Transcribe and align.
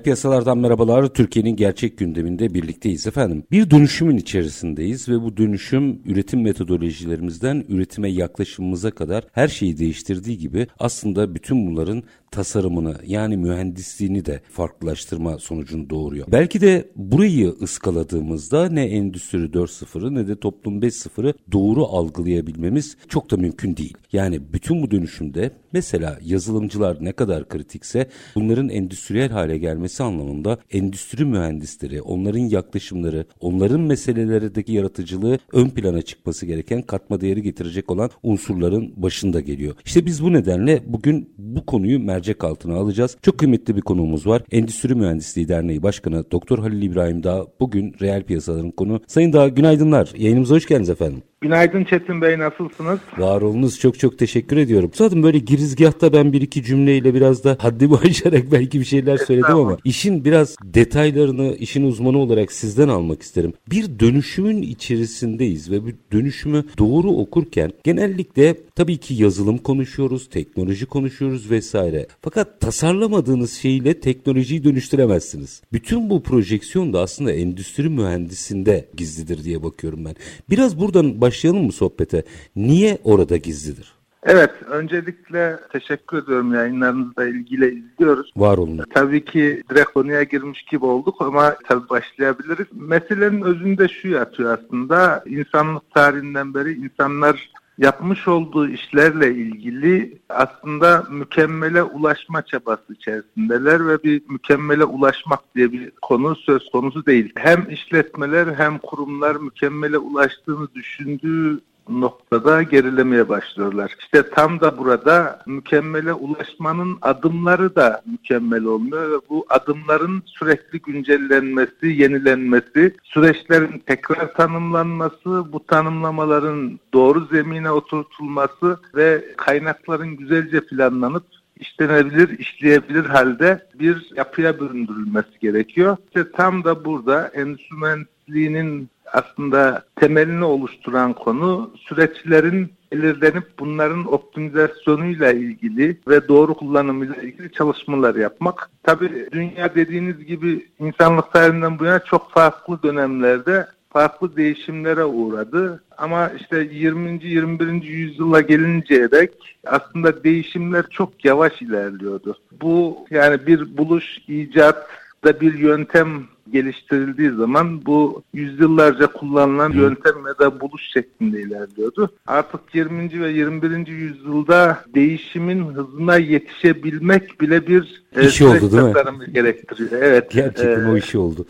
Reel 0.00 0.04
piyasalardan 0.04 0.58
merhabalar. 0.58 1.06
Türkiye'nin 1.06 1.56
gerçek 1.56 1.98
gündeminde 1.98 2.54
birlikteyiz 2.54 3.06
efendim. 3.06 3.44
Bir 3.50 3.70
dönüşümün 3.70 4.16
içerisindeyiz 4.16 5.08
ve 5.08 5.22
bu 5.22 5.36
dönüşüm 5.36 6.00
üretim 6.04 6.42
metodolojilerimizden 6.42 7.64
üretime 7.68 8.10
yaklaşımımıza 8.10 8.90
kadar 8.90 9.24
her 9.32 9.48
şeyi 9.48 9.78
değiştirdiği 9.78 10.38
gibi 10.38 10.66
aslında 10.78 11.34
bütün 11.34 11.66
bunların 11.66 12.02
tasarımını 12.30 12.96
yani 13.06 13.36
mühendisliğini 13.36 14.24
de 14.24 14.40
farklılaştırma 14.52 15.38
sonucunu 15.38 15.90
doğuruyor. 15.90 16.26
Belki 16.32 16.60
de 16.60 16.88
burayı 16.96 17.54
ıskaladığımızda 17.62 18.68
ne 18.68 18.84
Endüstri 18.84 19.38
4.0'ı 19.38 20.14
ne 20.14 20.28
de 20.28 20.36
Toplum 20.36 20.80
5.0'ı 20.80 21.34
doğru 21.52 21.86
algılayabilmemiz 21.86 22.96
çok 23.08 23.30
da 23.30 23.36
mümkün 23.36 23.76
değil. 23.76 23.94
Yani 24.12 24.52
bütün 24.52 24.82
bu 24.82 24.90
dönüşümde 24.90 25.50
mesela 25.72 26.18
yazılımcılar 26.22 26.96
ne 27.00 27.12
kadar 27.12 27.48
kritikse 27.48 28.08
bunların 28.34 28.68
endüstriyel 28.68 29.30
hale 29.30 29.58
gelmesi 29.58 30.02
anlamında 30.02 30.58
endüstri 30.70 31.24
mühendisleri, 31.24 32.02
onların 32.02 32.38
yaklaşımları, 32.38 33.26
onların 33.40 33.80
meselelerdeki 33.80 34.72
yaratıcılığı 34.72 35.38
ön 35.52 35.68
plana 35.68 36.02
çıkması 36.02 36.46
gereken 36.46 36.82
katma 36.82 37.20
değeri 37.20 37.42
getirecek 37.42 37.90
olan 37.90 38.10
unsurların 38.22 38.92
başında 38.96 39.40
geliyor. 39.40 39.74
İşte 39.84 40.06
biz 40.06 40.22
bu 40.22 40.32
nedenle 40.32 40.82
bugün 40.86 41.34
bu 41.38 41.66
konuyu 41.66 42.00
mercek 42.20 42.44
altına 42.44 42.74
alacağız. 42.74 43.16
Çok 43.22 43.38
kıymetli 43.38 43.76
bir 43.76 43.80
konuğumuz 43.80 44.26
var. 44.26 44.42
Endüstri 44.52 44.94
Mühendisliği 44.94 45.48
Derneği 45.48 45.82
Başkanı 45.82 46.30
Doktor 46.30 46.58
Halil 46.58 46.82
İbrahim 46.82 47.22
Dağ 47.22 47.46
bugün 47.60 47.94
reel 48.00 48.22
piyasaların 48.22 48.70
konu. 48.70 49.00
Sayın 49.06 49.32
Dağ 49.32 49.48
günaydınlar. 49.48 50.12
Yayınımıza 50.16 50.54
hoş 50.54 50.66
geldiniz 50.66 50.90
efendim. 50.90 51.22
Günaydın 51.42 51.84
Çetin 51.84 52.22
Bey 52.22 52.38
nasılsınız? 52.38 52.98
Var 53.18 53.42
olunuz 53.42 53.78
çok 53.78 53.98
çok 53.98 54.18
teşekkür 54.18 54.56
ediyorum. 54.56 54.90
Zaten 54.94 55.22
böyle 55.22 55.38
girizgahta 55.38 56.12
ben 56.12 56.32
bir 56.32 56.40
iki 56.40 56.62
cümleyle 56.62 57.14
biraz 57.14 57.44
da 57.44 57.56
haddimi 57.60 57.96
aşarak 58.04 58.52
belki 58.52 58.80
bir 58.80 58.84
şeyler 58.84 59.16
söyledim 59.16 59.56
ama 59.56 59.76
işin 59.84 60.24
biraz 60.24 60.56
detaylarını 60.64 61.56
işin 61.56 61.84
uzmanı 61.84 62.18
olarak 62.18 62.52
sizden 62.52 62.88
almak 62.88 63.22
isterim. 63.22 63.52
Bir 63.70 64.00
dönüşümün 64.00 64.62
içerisindeyiz 64.62 65.70
ve 65.70 65.84
bu 65.84 65.88
dönüşümü 66.12 66.64
doğru 66.78 67.10
okurken 67.10 67.72
genellikle 67.84 68.56
tabii 68.74 68.96
ki 68.96 69.14
yazılım 69.14 69.58
konuşuyoruz, 69.58 70.28
teknoloji 70.28 70.86
konuşuyoruz 70.86 71.50
vesaire. 71.50 72.06
Fakat 72.22 72.60
tasarlamadığınız 72.60 73.52
şeyle 73.52 74.00
teknolojiyi 74.00 74.64
dönüştüremezsiniz. 74.64 75.62
Bütün 75.72 76.10
bu 76.10 76.22
projeksiyon 76.22 76.92
da 76.92 77.00
aslında 77.00 77.32
endüstri 77.32 77.88
mühendisinde 77.88 78.88
gizlidir 78.96 79.44
diye 79.44 79.62
bakıyorum 79.62 80.04
ben. 80.04 80.14
Biraz 80.50 80.80
buradan 80.80 81.20
başlayalım 81.30 81.64
mı 81.64 81.72
sohbete? 81.72 82.22
Niye 82.56 82.98
orada 83.04 83.36
gizlidir? 83.36 83.92
Evet, 84.22 84.50
öncelikle 84.70 85.56
teşekkür 85.72 86.22
ediyorum 86.22 86.54
yayınlarınızla 86.54 87.24
ilgili 87.24 87.78
izliyoruz. 87.78 88.32
Var 88.36 88.58
olun. 88.58 88.80
Tabii 88.94 89.24
ki 89.24 89.62
direkt 89.70 89.92
konuya 89.92 90.22
girmiş 90.22 90.62
gibi 90.62 90.84
olduk 90.84 91.16
ama 91.20 91.56
tabii 91.68 91.88
başlayabiliriz. 91.88 92.66
Meselenin 92.72 93.42
özünde 93.42 93.88
şu 93.88 94.08
yatıyor 94.08 94.58
aslında. 94.58 95.24
İnsanlık 95.26 95.94
tarihinden 95.94 96.54
beri 96.54 96.72
insanlar 96.72 97.50
yapmış 97.80 98.28
olduğu 98.28 98.68
işlerle 98.68 99.34
ilgili 99.34 100.18
aslında 100.28 101.06
mükemmele 101.10 101.82
ulaşma 101.82 102.42
çabası 102.42 102.92
içerisindeler 102.92 103.88
ve 103.88 104.02
bir 104.02 104.22
mükemmele 104.28 104.84
ulaşmak 104.84 105.54
diye 105.54 105.72
bir 105.72 105.90
konu 106.02 106.36
söz 106.36 106.70
konusu 106.70 107.06
değil. 107.06 107.32
Hem 107.36 107.70
işletmeler 107.70 108.54
hem 108.54 108.78
kurumlar 108.78 109.36
mükemmele 109.36 109.98
ulaştığını 109.98 110.74
düşündüğü 110.74 111.60
noktada 111.90 112.62
gerilemeye 112.62 113.28
başlıyorlar. 113.28 113.96
İşte 113.98 114.30
tam 114.30 114.60
da 114.60 114.78
burada 114.78 115.42
mükemmele 115.46 116.12
ulaşmanın 116.12 116.98
adımları 117.02 117.76
da 117.76 118.02
mükemmel 118.06 118.64
olmuyor 118.64 119.10
ve 119.10 119.16
bu 119.28 119.46
adımların 119.48 120.22
sürekli 120.26 120.80
güncellenmesi, 120.80 121.86
yenilenmesi, 121.86 122.94
süreçlerin 123.02 123.82
tekrar 123.86 124.34
tanımlanması, 124.34 125.52
bu 125.52 125.66
tanımlamaların 125.66 126.80
doğru 126.92 127.26
zemine 127.26 127.70
oturtulması 127.70 128.80
ve 128.94 129.24
kaynakların 129.36 130.16
güzelce 130.16 130.60
planlanıp 130.60 131.39
işlenebilir, 131.60 132.38
işleyebilir 132.38 133.04
halde 133.04 133.66
bir 133.74 134.10
yapıya 134.16 134.60
büründürülmesi 134.60 135.38
gerekiyor. 135.40 135.96
İşte 136.06 136.32
tam 136.32 136.64
da 136.64 136.84
burada 136.84 137.28
endüstri 137.28 137.76
mühendisliğinin 137.76 138.88
aslında 139.12 139.84
temelini 139.96 140.44
oluşturan 140.44 141.12
konu 141.12 141.70
süreçlerin 141.76 142.72
belirlenip 142.92 143.58
bunların 143.58 144.12
optimizasyonuyla 144.12 145.32
ilgili 145.32 145.96
ve 146.08 146.28
doğru 146.28 146.54
kullanımıyla 146.54 147.14
ilgili 147.14 147.52
çalışmalar 147.52 148.14
yapmak. 148.14 148.70
Tabii 148.82 149.28
dünya 149.32 149.74
dediğiniz 149.74 150.24
gibi 150.24 150.68
insanlık 150.78 151.32
tarihinden 151.32 151.78
bu 151.78 151.84
yana 151.84 151.98
çok 151.98 152.30
farklı 152.30 152.82
dönemlerde 152.82 153.66
farklı 153.90 154.36
değişimlere 154.36 155.04
uğradı. 155.04 155.82
Ama 155.98 156.28
işte 156.28 156.68
20. 156.72 157.24
21. 157.24 157.82
yüzyıla 157.82 158.40
gelinceye 158.40 159.10
dek 159.10 159.58
aslında 159.66 160.24
değişimler 160.24 160.84
çok 160.90 161.24
yavaş 161.24 161.62
ilerliyordu. 161.62 162.36
Bu 162.62 163.06
yani 163.10 163.46
bir 163.46 163.76
buluş, 163.76 164.18
icat 164.28 164.86
da 165.24 165.40
bir 165.40 165.54
yöntem 165.58 166.08
geliştirildiği 166.52 167.30
zaman 167.30 167.86
bu 167.86 168.22
yüzyıllarca 168.34 169.06
kullanılan 169.06 169.72
yöntem 169.72 170.26
ya 170.26 170.38
da 170.38 170.60
buluş 170.60 170.82
şeklinde 170.92 171.42
ilerliyordu. 171.42 172.10
Artık 172.26 172.74
20. 172.74 173.20
ve 173.20 173.30
21. 173.30 173.86
yüzyılda 173.86 174.84
değişimin 174.94 175.66
hızına 175.66 176.16
yetişebilmek 176.16 177.40
bile 177.40 177.66
bir 177.66 178.02
e, 178.16 178.26
işi 178.26 178.44
oldu 178.44 178.72
değil 178.72 179.18
mi? 179.18 179.32
gerektiriyor. 179.32 180.02
Evet. 180.02 180.30
Gerçekten 180.30 180.84
ee, 180.84 180.90
o 180.90 180.96
işi 180.96 181.18
oldu. 181.18 181.46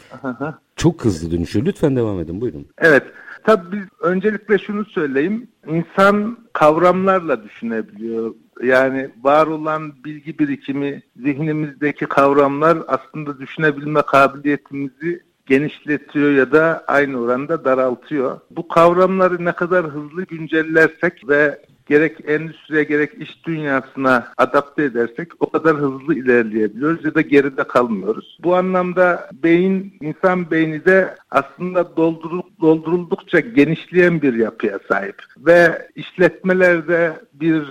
Çok 0.77 1.05
hızlı 1.05 1.31
dönüşüyor. 1.31 1.67
Lütfen 1.67 1.97
devam 1.97 2.21
edin. 2.21 2.41
Buyurun. 2.41 2.67
Evet. 2.79 3.03
Tabii 3.45 3.77
biz 3.77 3.85
öncelikle 4.01 4.59
şunu 4.59 4.85
söyleyeyim. 4.85 5.49
İnsan 5.69 6.39
kavramlarla 6.53 7.45
düşünebiliyor. 7.45 8.35
Yani 8.63 9.09
var 9.23 9.47
olan 9.47 9.93
bilgi 10.05 10.39
birikimi, 10.39 11.03
zihnimizdeki 11.17 12.07
kavramlar 12.07 12.79
aslında 12.89 13.39
düşünebilme 13.39 14.03
kabiliyetimizi 14.03 15.23
genişletiyor 15.47 16.31
ya 16.31 16.53
da 16.53 16.85
aynı 16.87 17.21
oranda 17.21 17.65
daraltıyor. 17.65 18.41
Bu 18.51 18.69
kavramları 18.69 19.45
ne 19.45 19.53
kadar 19.53 19.85
hızlı 19.87 20.25
güncellersek 20.25 21.29
ve 21.29 21.59
gerek 21.91 22.17
endüstriye 22.27 22.85
gerek 22.85 23.11
iş 23.19 23.47
dünyasına 23.47 24.33
adapte 24.37 24.85
edersek 24.85 25.29
o 25.41 25.51
kadar 25.51 25.77
hızlı 25.77 26.15
ilerleyebiliyoruz 26.15 27.05
ya 27.05 27.15
da 27.15 27.21
geride 27.21 27.65
kalmıyoruz. 27.65 28.39
Bu 28.43 28.57
anlamda 28.57 29.31
beyin, 29.43 29.95
insan 30.01 30.51
beyni 30.51 30.85
de 30.85 31.15
aslında 31.31 31.97
doldurul, 31.97 32.43
dolduruldukça 32.61 33.41
genişleyen 33.41 34.23
bir 34.23 34.35
yapıya 34.35 34.79
sahip. 34.89 35.23
Ve 35.39 35.89
işletmelerde 35.95 37.21
bir 37.33 37.65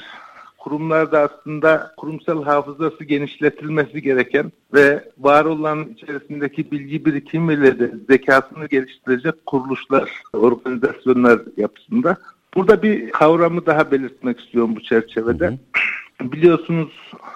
kurumlarda 0.69 1.19
aslında 1.19 1.91
kurumsal 1.97 2.43
hafızası 2.43 3.03
genişletilmesi 3.03 4.01
gereken 4.01 4.51
ve 4.73 5.03
var 5.17 5.45
olan 5.45 5.89
içerisindeki 5.89 6.71
bilgi 6.71 7.05
birikimiyle 7.05 7.79
de 7.79 7.91
zekasını 8.09 8.65
geliştirecek 8.65 9.45
kuruluşlar, 9.45 10.11
organizasyonlar 10.33 11.41
yapısında. 11.57 12.15
Burada 12.55 12.83
bir 12.83 13.09
kavramı 13.09 13.65
daha 13.65 13.91
belirtmek 13.91 14.39
istiyorum 14.39 14.75
bu 14.75 14.83
çerçevede. 14.83 15.47
Hı 15.47 15.51
hı. 16.23 16.31
Biliyorsunuz 16.31 16.91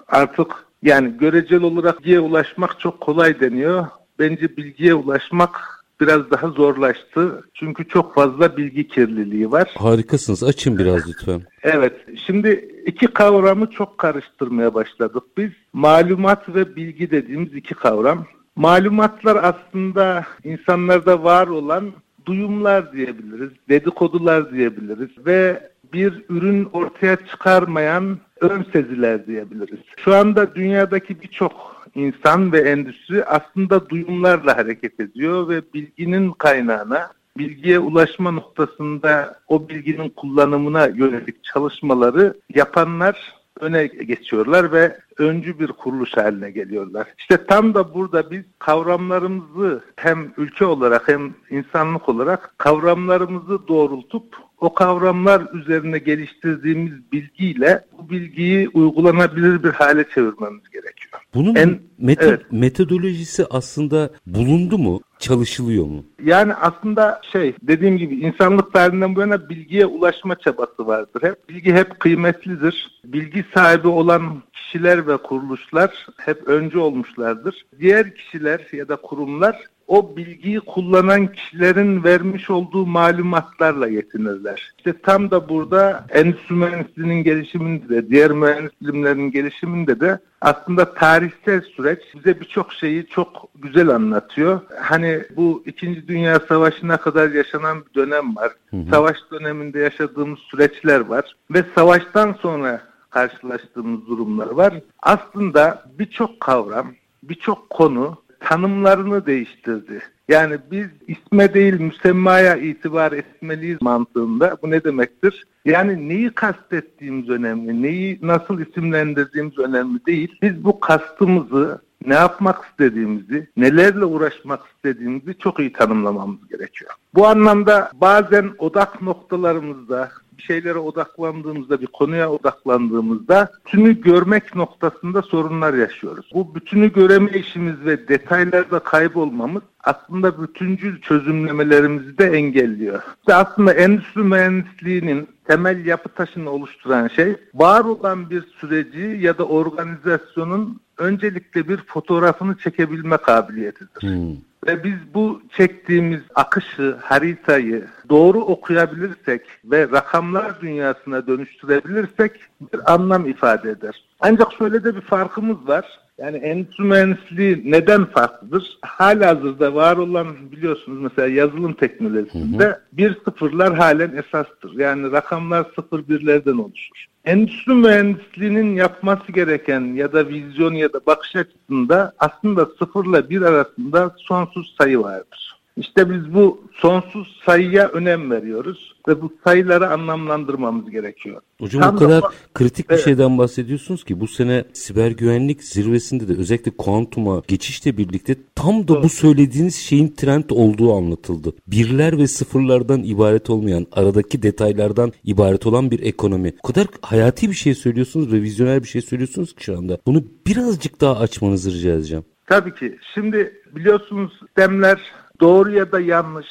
artık 0.08 0.48
yani 0.84 1.18
görecel 1.18 1.62
olarak 1.62 2.00
bilgiye 2.00 2.20
ulaşmak 2.20 2.80
çok 2.80 3.02
kolay 3.02 3.40
deniyor. 3.40 3.88
Bence 4.20 4.58
bilgiye 4.58 4.94
ulaşmak 4.94 5.84
biraz 6.02 6.32
daha 6.32 6.48
zorlaştı. 6.50 7.44
Çünkü 7.54 7.88
çok 7.88 8.16
fazla 8.16 8.58
bilgi 8.58 8.88
kirliliği 8.88 9.52
var. 9.52 9.72
Harikasınız. 9.78 10.44
Açın 10.44 10.78
biraz 10.78 11.08
lütfen. 11.08 11.42
Evet. 11.64 11.94
Şimdi 12.28 12.73
iki 12.86 13.08
kavramı 13.08 13.70
çok 13.70 13.98
karıştırmaya 13.98 14.74
başladık 14.74 15.24
biz. 15.38 15.52
Malumat 15.74 16.56
ve 16.56 16.76
bilgi 16.76 17.12
dediğimiz 17.12 17.54
iki 17.54 17.76
kavram. 17.76 18.26
Malumatlar 18.56 19.44
aslında 19.44 20.26
insanlarda 20.44 21.24
var 21.24 21.48
olan 21.48 21.94
duyumlar 22.26 22.94
diyebiliriz, 22.94 23.50
dedikodular 23.70 24.52
diyebiliriz 24.52 25.10
ve 25.26 25.70
bir 25.94 26.26
ürün 26.30 26.70
ortaya 26.74 27.16
çıkarmayan 27.16 28.18
ön 28.42 28.66
seziler 28.74 29.28
diyebiliriz. 29.28 29.80
Şu 29.98 30.16
anda 30.16 30.56
dünyadaki 30.56 31.22
birçok 31.22 31.84
insan 31.96 32.52
ve 32.52 32.60
endüstri 32.60 33.26
aslında 33.26 33.90
duyumlarla 33.90 34.58
hareket 34.58 35.00
ediyor 35.00 35.50
ve 35.50 35.62
bilginin 35.74 36.32
kaynağına, 36.32 37.10
bilgiye 37.38 37.80
ulaşma 37.80 38.32
noktasında 38.32 39.40
o 39.48 39.70
bilginin 39.70 40.10
kullanımına 40.10 40.86
yönelik 40.86 41.44
çalışmaları 41.44 42.34
yapanlar 42.56 43.34
öne 43.60 43.88
geçiyorlar 43.88 44.72
ve 44.72 44.98
öncü 45.18 45.60
bir 45.60 45.68
kuruluş 45.68 46.18
haline 46.18 46.52
geliyorlar. 46.52 47.08
İşte 47.18 47.46
tam 47.46 47.74
da 47.74 47.94
burada 47.94 48.32
biz 48.32 48.44
kavramlarımızı 48.60 49.84
hem 49.96 50.34
ülke 50.38 50.66
olarak 50.66 51.08
hem 51.08 51.34
insanlık 51.50 52.10
olarak 52.10 52.54
kavramlarımızı 52.58 53.68
doğrultup 53.68 54.38
o 54.60 54.74
kavramlar 54.74 55.54
üzerine 55.54 55.98
geliştirdiğimiz 55.98 57.12
bilgiyle 57.12 57.86
bu 57.98 58.10
bilgiyi 58.10 58.70
uygulanabilir 58.70 59.64
bir 59.64 59.72
hale 59.72 60.10
çevirmemiz 60.10 60.70
gerekiyor. 60.70 60.93
Bunun 61.34 61.56
en, 61.56 61.80
meto- 62.02 62.24
evet. 62.24 62.42
metodolojisi 62.52 63.46
aslında 63.50 64.10
bulundu 64.26 64.78
mu? 64.78 65.02
Çalışılıyor 65.20 65.86
mu? 65.86 66.06
Yani 66.24 66.54
aslında 66.54 67.22
şey 67.32 67.54
dediğim 67.62 67.98
gibi 67.98 68.16
insanlık 68.16 68.74
tarihinden 68.74 69.16
bu 69.16 69.20
yana 69.20 69.50
bilgiye 69.50 69.86
ulaşma 69.86 70.36
çabası 70.36 70.88
vardır. 70.88 71.22
Hep 71.22 71.50
bilgi 71.50 71.74
hep 71.74 72.00
kıymetlidir. 72.00 73.02
Bilgi 73.06 73.46
sahibi 73.54 73.88
olan 73.88 74.44
kişiler 74.54 75.08
ve 75.08 75.18
kuruluşlar 75.18 76.08
hep 76.18 76.48
önce 76.48 76.80
olmuşlardır. 76.80 77.66
Diğer 77.80 78.16
kişiler 78.16 78.68
ya 78.72 78.88
da 78.88 78.96
kurumlar 78.96 79.66
o 79.88 80.18
bilgiyi 80.18 80.60
kullanan 80.60 81.28
kişilerin 81.28 82.04
vermiş 82.04 82.50
olduğu 82.50 82.86
malumatlarla 82.86 83.88
yetinirler. 83.88 84.74
İşte 84.78 84.94
tam 85.04 85.32
da 85.32 85.50
burada 85.50 86.06
endüstri 86.10 86.56
mühendisliğinin 86.56 87.24
gelişiminde 87.24 87.90
de 87.90 88.10
diğer 88.10 88.32
mühendis 88.32 88.72
bilimlerinin 88.82 89.32
gelişiminde 89.32 90.00
de 90.00 90.20
aslında 90.42 90.94
tarihsel 90.94 91.62
süreç 91.62 92.00
bize 92.16 92.40
birçok 92.40 92.74
şeyi 92.74 93.08
çok 93.08 93.50
güzel 93.56 93.90
anlatıyor. 93.90 94.62
Hani 94.82 95.24
bu 95.36 95.64
İkinci 95.66 96.08
Dünya 96.08 96.40
Savaşı'na 96.40 96.98
kadar 96.98 97.32
yaşanan 97.32 97.86
bir 97.86 97.94
dönem 97.94 98.36
var. 98.36 98.52
Hı 98.70 98.78
hı. 98.78 98.90
Savaş 98.92 99.18
döneminde 99.32 99.80
yaşadığımız 99.80 100.40
süreçler 100.40 101.00
var 101.00 101.36
ve 101.52 101.64
savaştan 101.76 102.34
sonra 102.34 102.82
karşılaştığımız 103.10 104.08
durumlar 104.08 104.50
var. 104.50 104.74
Aslında 105.02 105.84
birçok 106.00 106.40
kavram, 106.40 106.94
birçok 107.24 107.70
konu 107.70 108.23
tanımlarını 108.44 109.26
değiştirdi. 109.26 110.02
Yani 110.30 110.58
biz 110.72 110.88
isme 111.08 111.54
değil 111.54 111.80
müsemmaya 111.80 112.56
itibar 112.56 113.12
etmeliyiz 113.12 113.82
mantığında. 113.82 114.58
Bu 114.62 114.72
ne 114.72 114.84
demektir? 114.84 115.44
Yani 115.66 116.10
neyi 116.10 116.30
kastettiğimiz 116.30 117.30
önemli, 117.30 117.82
neyi 117.82 118.20
nasıl 118.22 118.60
isimlendirdiğimiz 118.60 119.60
önemli 119.60 120.06
değil. 120.06 120.36
Biz 120.42 120.64
bu 120.64 120.80
kastımızı, 120.80 121.82
ne 122.06 122.14
yapmak 122.14 122.66
istediğimizi, 122.66 123.48
nelerle 123.58 124.06
uğraşmak 124.06 124.60
istediğimizi 124.76 125.38
çok 125.40 125.60
iyi 125.60 125.74
tanımlamamız 125.74 126.48
gerekiyor. 126.50 126.92
Bu 127.16 127.28
anlamda 127.28 127.92
bazen 127.94 128.52
odak 128.58 129.02
noktalarımızda, 129.02 130.12
bir 130.38 130.44
şeylere 130.44 130.78
odaklandığımızda, 130.78 131.82
bir 131.82 131.88
konuya 131.88 132.32
odaklandığımızda 132.32 133.52
bütünü 133.66 134.02
görmek 134.02 134.56
noktasında 134.56 135.22
sorunlar 135.22 135.74
yaşıyoruz. 135.74 136.32
Bu 136.34 136.56
bütünü 136.56 136.94
göremeyişimiz 136.94 137.86
ve 137.86 138.08
detaylarda 138.08 138.80
kaybolmamız 138.80 139.64
aslında 139.84 140.44
bütüncül 140.44 141.02
çözümlemelerimizi 141.02 142.18
de 142.18 142.26
engelliyor. 142.26 143.02
İşte 143.20 143.34
aslında 143.36 143.74
endüstri 143.74 144.22
mühendisliğinin 144.22 145.28
temel 145.46 145.86
yapı 145.86 146.10
taşını 146.10 146.50
oluşturan 146.50 147.08
şey 147.08 147.36
var 147.54 147.86
olan 147.86 148.30
bir 148.30 148.44
süreci 148.60 149.18
ya 149.22 149.38
da 149.38 149.48
organizasyonun 149.48 150.80
öncelikle 150.98 151.68
bir 151.68 151.78
fotoğrafını 151.78 152.58
çekebilme 152.58 153.18
kabiliyetidir. 153.18 154.02
Hmm. 154.02 154.36
Ve 154.68 154.84
biz 154.84 155.14
bu 155.14 155.42
çektiğimiz 155.58 156.22
akışı, 156.36 156.98
haritayı 157.02 157.86
doğru 158.10 158.40
okuyabilirsek 158.40 159.42
ve 159.66 159.88
rakamlar 159.92 160.62
dünyasına 160.62 161.28
dönüştürebilirsek 161.28 162.32
bir 162.74 162.94
anlam 162.94 163.30
ifade 163.30 163.70
eder. 163.70 164.04
Ancak 164.20 164.54
şöyle 164.54 164.84
de 164.84 164.96
bir 164.96 165.02
farkımız 165.02 165.68
var. 165.68 166.00
Yani 166.18 166.38
endüstri 166.38 166.84
mühendisliği 166.84 167.72
neden 167.72 168.06
farklıdır? 168.06 168.78
Halihazırda 168.82 169.76
var 169.76 169.98
olan 169.98 170.52
biliyorsunuz 170.52 171.02
mesela 171.02 171.28
yazılım 171.28 171.74
teknolojisinde 171.74 172.66
hı 172.66 172.70
hı. 172.70 172.82
bir 172.94 173.18
sıfırlar 173.26 173.76
halen 173.76 174.16
esastır. 174.16 174.80
Yani 174.80 175.12
rakamlar 175.12 175.66
sıfır 175.76 176.08
birlerden 176.08 176.58
oluşur. 176.58 177.06
Endüstri 177.26 177.74
mühendisliğinin 177.74 178.76
yapması 178.76 179.32
gereken 179.32 179.82
ya 179.82 180.14
da 180.14 180.28
vizyon 180.28 180.74
ya 180.74 180.94
da 180.94 181.00
bakış 181.08 181.36
açısında 181.36 182.14
aslında 182.20 182.66
sıfırla 182.66 183.30
bir 183.30 183.42
arasında 183.42 184.16
sonsuz 184.18 184.76
sayı 184.78 185.00
vardır. 185.00 185.60
İşte 185.78 186.10
biz 186.10 186.34
bu 186.34 186.68
sonsuz 186.74 187.42
sayıya 187.46 187.88
önem 187.88 188.32
veriyoruz 188.32 188.93
ve 189.08 189.22
bu 189.22 189.34
sayıları 189.44 189.90
anlamlandırmamız 189.90 190.92
gerekiyor. 190.92 191.42
Hocam 191.60 191.82
Tam 191.82 191.96
o 191.96 192.00
kadar 192.00 192.22
da, 192.22 192.32
kritik 192.54 192.90
bir 192.90 192.96
evet. 192.96 193.06
şeyden 193.06 193.38
bahsediyorsunuz 193.38 194.04
ki 194.04 194.20
bu 194.20 194.28
sene 194.28 194.64
siber 194.74 195.12
güvenlik 195.12 195.64
zirvesinde 195.64 196.28
de 196.28 196.34
özellikle 196.34 196.72
kuantuma 196.72 197.42
geçişle 197.48 197.98
birlikte 197.98 198.36
tam 198.56 198.88
da 198.88 199.04
bu 199.04 199.10
söylediğiniz 199.10 199.76
şeyin 199.76 200.08
trend 200.08 200.50
olduğu 200.50 200.94
anlatıldı. 200.94 201.54
Birler 201.68 202.18
ve 202.18 202.28
sıfırlardan 202.28 203.04
ibaret 203.04 203.50
olmayan, 203.50 203.88
aradaki 203.92 204.44
detaylardan 204.44 205.12
ibaret 205.24 205.66
olan 205.68 205.92
bir 205.92 206.00
ekonomi. 206.00 206.54
O 206.64 206.68
kadar 206.68 206.88
hayati 207.02 207.50
bir 207.50 207.56
şey 207.56 207.76
söylüyorsunuz 207.76 208.34
ve 208.34 208.42
vizyoner 208.42 208.84
bir 208.84 208.88
şey 208.88 209.02
söylüyorsunuz 209.02 209.56
ki 209.56 209.64
şu 209.64 209.78
anda. 209.78 209.98
Bunu 210.08 210.24
birazcık 210.48 211.02
daha 211.02 211.20
açmanızı 211.20 211.72
rica 211.72 211.94
edeceğim. 211.94 212.26
Tabii 212.48 212.76
ki. 212.76 212.98
Şimdi 213.14 213.62
biliyorsunuz 213.76 214.34
sistemler 214.40 215.00
doğru 215.42 215.72
ya 215.72 215.92
da 215.92 216.00
yanlış, 216.00 216.48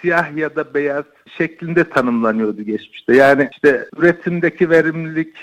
siyah 0.00 0.36
ya 0.36 0.56
da 0.56 0.74
beyaz 0.74 1.04
şeklinde 1.38 1.84
tanımlanıyordu 1.84 2.62
geçmişte. 2.62 3.16
Yani 3.16 3.48
işte 3.52 3.88
üretimdeki 3.96 4.70
verimlilik, 4.70 5.36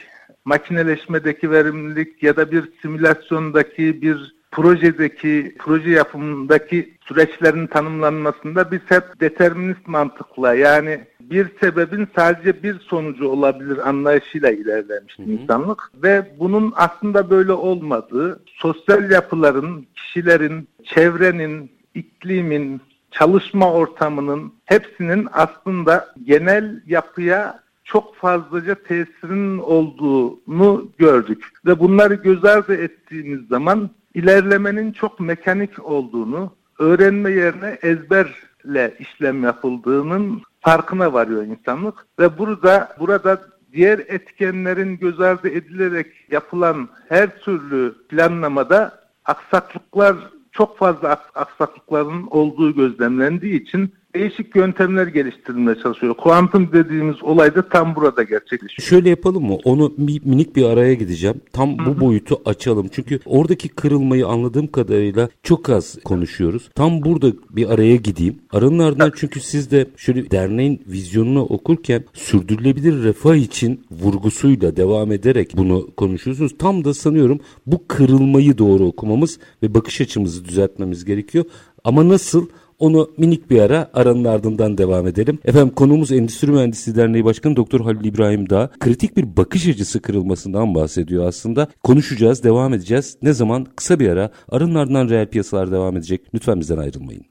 makineleşmedeki 0.45 1.51
verimlilik 1.51 2.23
ya 2.23 2.35
da 2.35 2.51
bir 2.51 2.71
simülasyondaki 2.81 4.01
bir 4.01 4.37
projedeki, 4.51 5.55
proje 5.59 5.89
yapımındaki 5.89 6.93
süreçlerin 7.07 7.67
tanımlanmasında 7.67 8.71
biz 8.71 8.79
hep 8.85 9.03
determinist 9.19 9.87
mantıkla 9.87 10.53
yani 10.53 10.99
bir 11.21 11.47
sebebin 11.59 12.07
sadece 12.15 12.63
bir 12.63 12.79
sonucu 12.79 13.27
olabilir 13.27 13.89
anlayışıyla 13.89 14.51
ilerlemişti 14.51 15.23
hı 15.23 15.27
hı. 15.27 15.31
insanlık 15.31 15.91
ve 16.03 16.31
bunun 16.39 16.73
aslında 16.75 17.29
böyle 17.29 17.51
olmadığı, 17.51 18.39
sosyal 18.45 19.11
yapıların, 19.11 19.85
kişilerin, 19.95 20.67
çevrenin, 20.83 21.71
iklimin, 21.95 22.81
çalışma 23.19 23.71
ortamının 23.73 24.53
hepsinin 24.65 25.27
aslında 25.33 26.13
genel 26.23 26.81
yapıya 26.87 27.59
çok 27.83 28.15
fazlaca 28.15 28.75
tesirin 28.75 29.57
olduğunu 29.57 30.89
gördük. 30.97 31.45
Ve 31.65 31.79
bunları 31.79 32.13
göz 32.13 32.45
ardı 32.45 32.75
ettiğimiz 32.75 33.47
zaman 33.47 33.89
ilerlemenin 34.13 34.91
çok 34.91 35.19
mekanik 35.19 35.85
olduğunu, 35.85 36.51
öğrenme 36.79 37.31
yerine 37.31 37.77
ezberle 37.81 38.93
işlem 38.99 39.43
yapıldığının 39.43 40.41
farkına 40.61 41.13
varıyor 41.13 41.43
insanlık. 41.43 42.05
Ve 42.19 42.37
burada 42.37 42.95
burada 42.99 43.41
diğer 43.73 43.99
etkenlerin 43.99 44.97
göz 44.97 45.19
ardı 45.19 45.49
edilerek 45.49 46.07
yapılan 46.31 46.89
her 47.09 47.39
türlü 47.39 47.95
planlamada 48.09 48.99
aksaklıklar 49.25 50.15
çok 50.57 50.77
fazla 50.77 51.09
aksaklıkların 51.35 52.27
olduğu 52.27 52.75
gözlemlendiği 52.75 53.61
için 53.63 53.93
değişik 54.17 54.55
yöntemler 54.55 55.07
geliştirilmeye 55.07 55.77
çalışıyor. 55.83 56.13
Kuantum 56.13 56.69
dediğimiz 56.73 57.23
olay 57.23 57.55
da 57.55 57.69
tam 57.69 57.95
burada 57.95 58.23
gerçekleşiyor. 58.23 58.87
Şöyle 58.87 59.09
yapalım 59.09 59.45
mı? 59.45 59.57
Onu 59.63 59.93
bir, 59.97 60.25
minik 60.25 60.55
bir 60.55 60.63
araya 60.63 60.93
gideceğim. 60.93 61.41
Tam 61.53 61.77
bu 61.77 61.99
boyutu 61.99 62.41
açalım. 62.45 62.87
Çünkü 62.91 63.19
oradaki 63.25 63.69
kırılmayı 63.69 64.27
anladığım 64.27 64.67
kadarıyla 64.67 65.29
çok 65.43 65.69
az 65.69 65.97
konuşuyoruz. 66.03 66.69
Tam 66.75 67.03
burada 67.03 67.27
bir 67.49 67.69
araya 67.69 67.95
gideyim. 67.95 68.35
Aranın 68.51 68.79
ardından 68.79 69.11
çünkü 69.15 69.39
siz 69.39 69.71
de 69.71 69.85
şöyle 69.97 70.31
derneğin 70.31 70.81
vizyonunu 70.87 71.41
okurken 71.43 72.03
sürdürülebilir 72.13 73.03
refah 73.03 73.35
için 73.35 73.81
vurgusuyla 73.91 74.75
devam 74.75 75.11
ederek 75.11 75.51
bunu 75.57 75.87
konuşuyorsunuz. 75.97 76.51
Tam 76.59 76.85
da 76.85 76.93
sanıyorum 76.93 77.39
bu 77.65 77.87
kırılmayı 77.87 78.57
doğru 78.57 78.83
okumamız 78.83 79.39
ve 79.63 79.73
bakış 79.73 80.01
açımızı 80.01 80.45
düzeltmemiz 80.45 81.05
gerekiyor. 81.05 81.45
Ama 81.83 82.09
nasıl? 82.09 82.47
Onu 82.79 83.09
minik 83.17 83.49
bir 83.49 83.61
ara 83.61 83.89
aranın 83.93 84.23
ardından 84.23 84.77
devam 84.77 85.07
edelim. 85.07 85.39
Efendim 85.45 85.73
konuğumuz 85.75 86.11
Endüstri 86.11 86.51
Mühendisliği 86.51 86.95
Derneği 86.95 87.25
Başkanı 87.25 87.55
Doktor 87.55 87.81
Halil 87.81 88.05
İbrahim 88.05 88.49
Dağ 88.49 88.69
kritik 88.79 89.17
bir 89.17 89.37
bakış 89.37 89.67
açısı 89.67 90.01
kırılmasından 90.01 90.75
bahsediyor 90.75 91.27
aslında. 91.27 91.67
Konuşacağız, 91.83 92.43
devam 92.43 92.73
edeceğiz. 92.73 93.17
Ne 93.21 93.33
zaman? 93.33 93.67
Kısa 93.75 93.99
bir 93.99 94.09
ara. 94.09 94.29
Aranın 94.49 94.75
ardından 94.75 95.09
reel 95.09 95.27
piyasalar 95.27 95.71
devam 95.71 95.97
edecek. 95.97 96.21
Lütfen 96.33 96.59
bizden 96.59 96.77
ayrılmayın. 96.77 97.25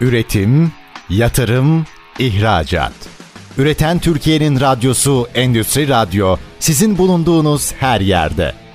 Üretim, 0.00 0.72
yatırım, 1.10 1.84
ihracat. 2.18 2.92
Üreten 3.58 3.98
Türkiye'nin 3.98 4.60
radyosu 4.60 5.26
Endüstri 5.34 5.88
Radyo 5.88 6.36
sizin 6.58 6.98
bulunduğunuz 6.98 7.72
her 7.72 8.00
yerde. 8.00 8.52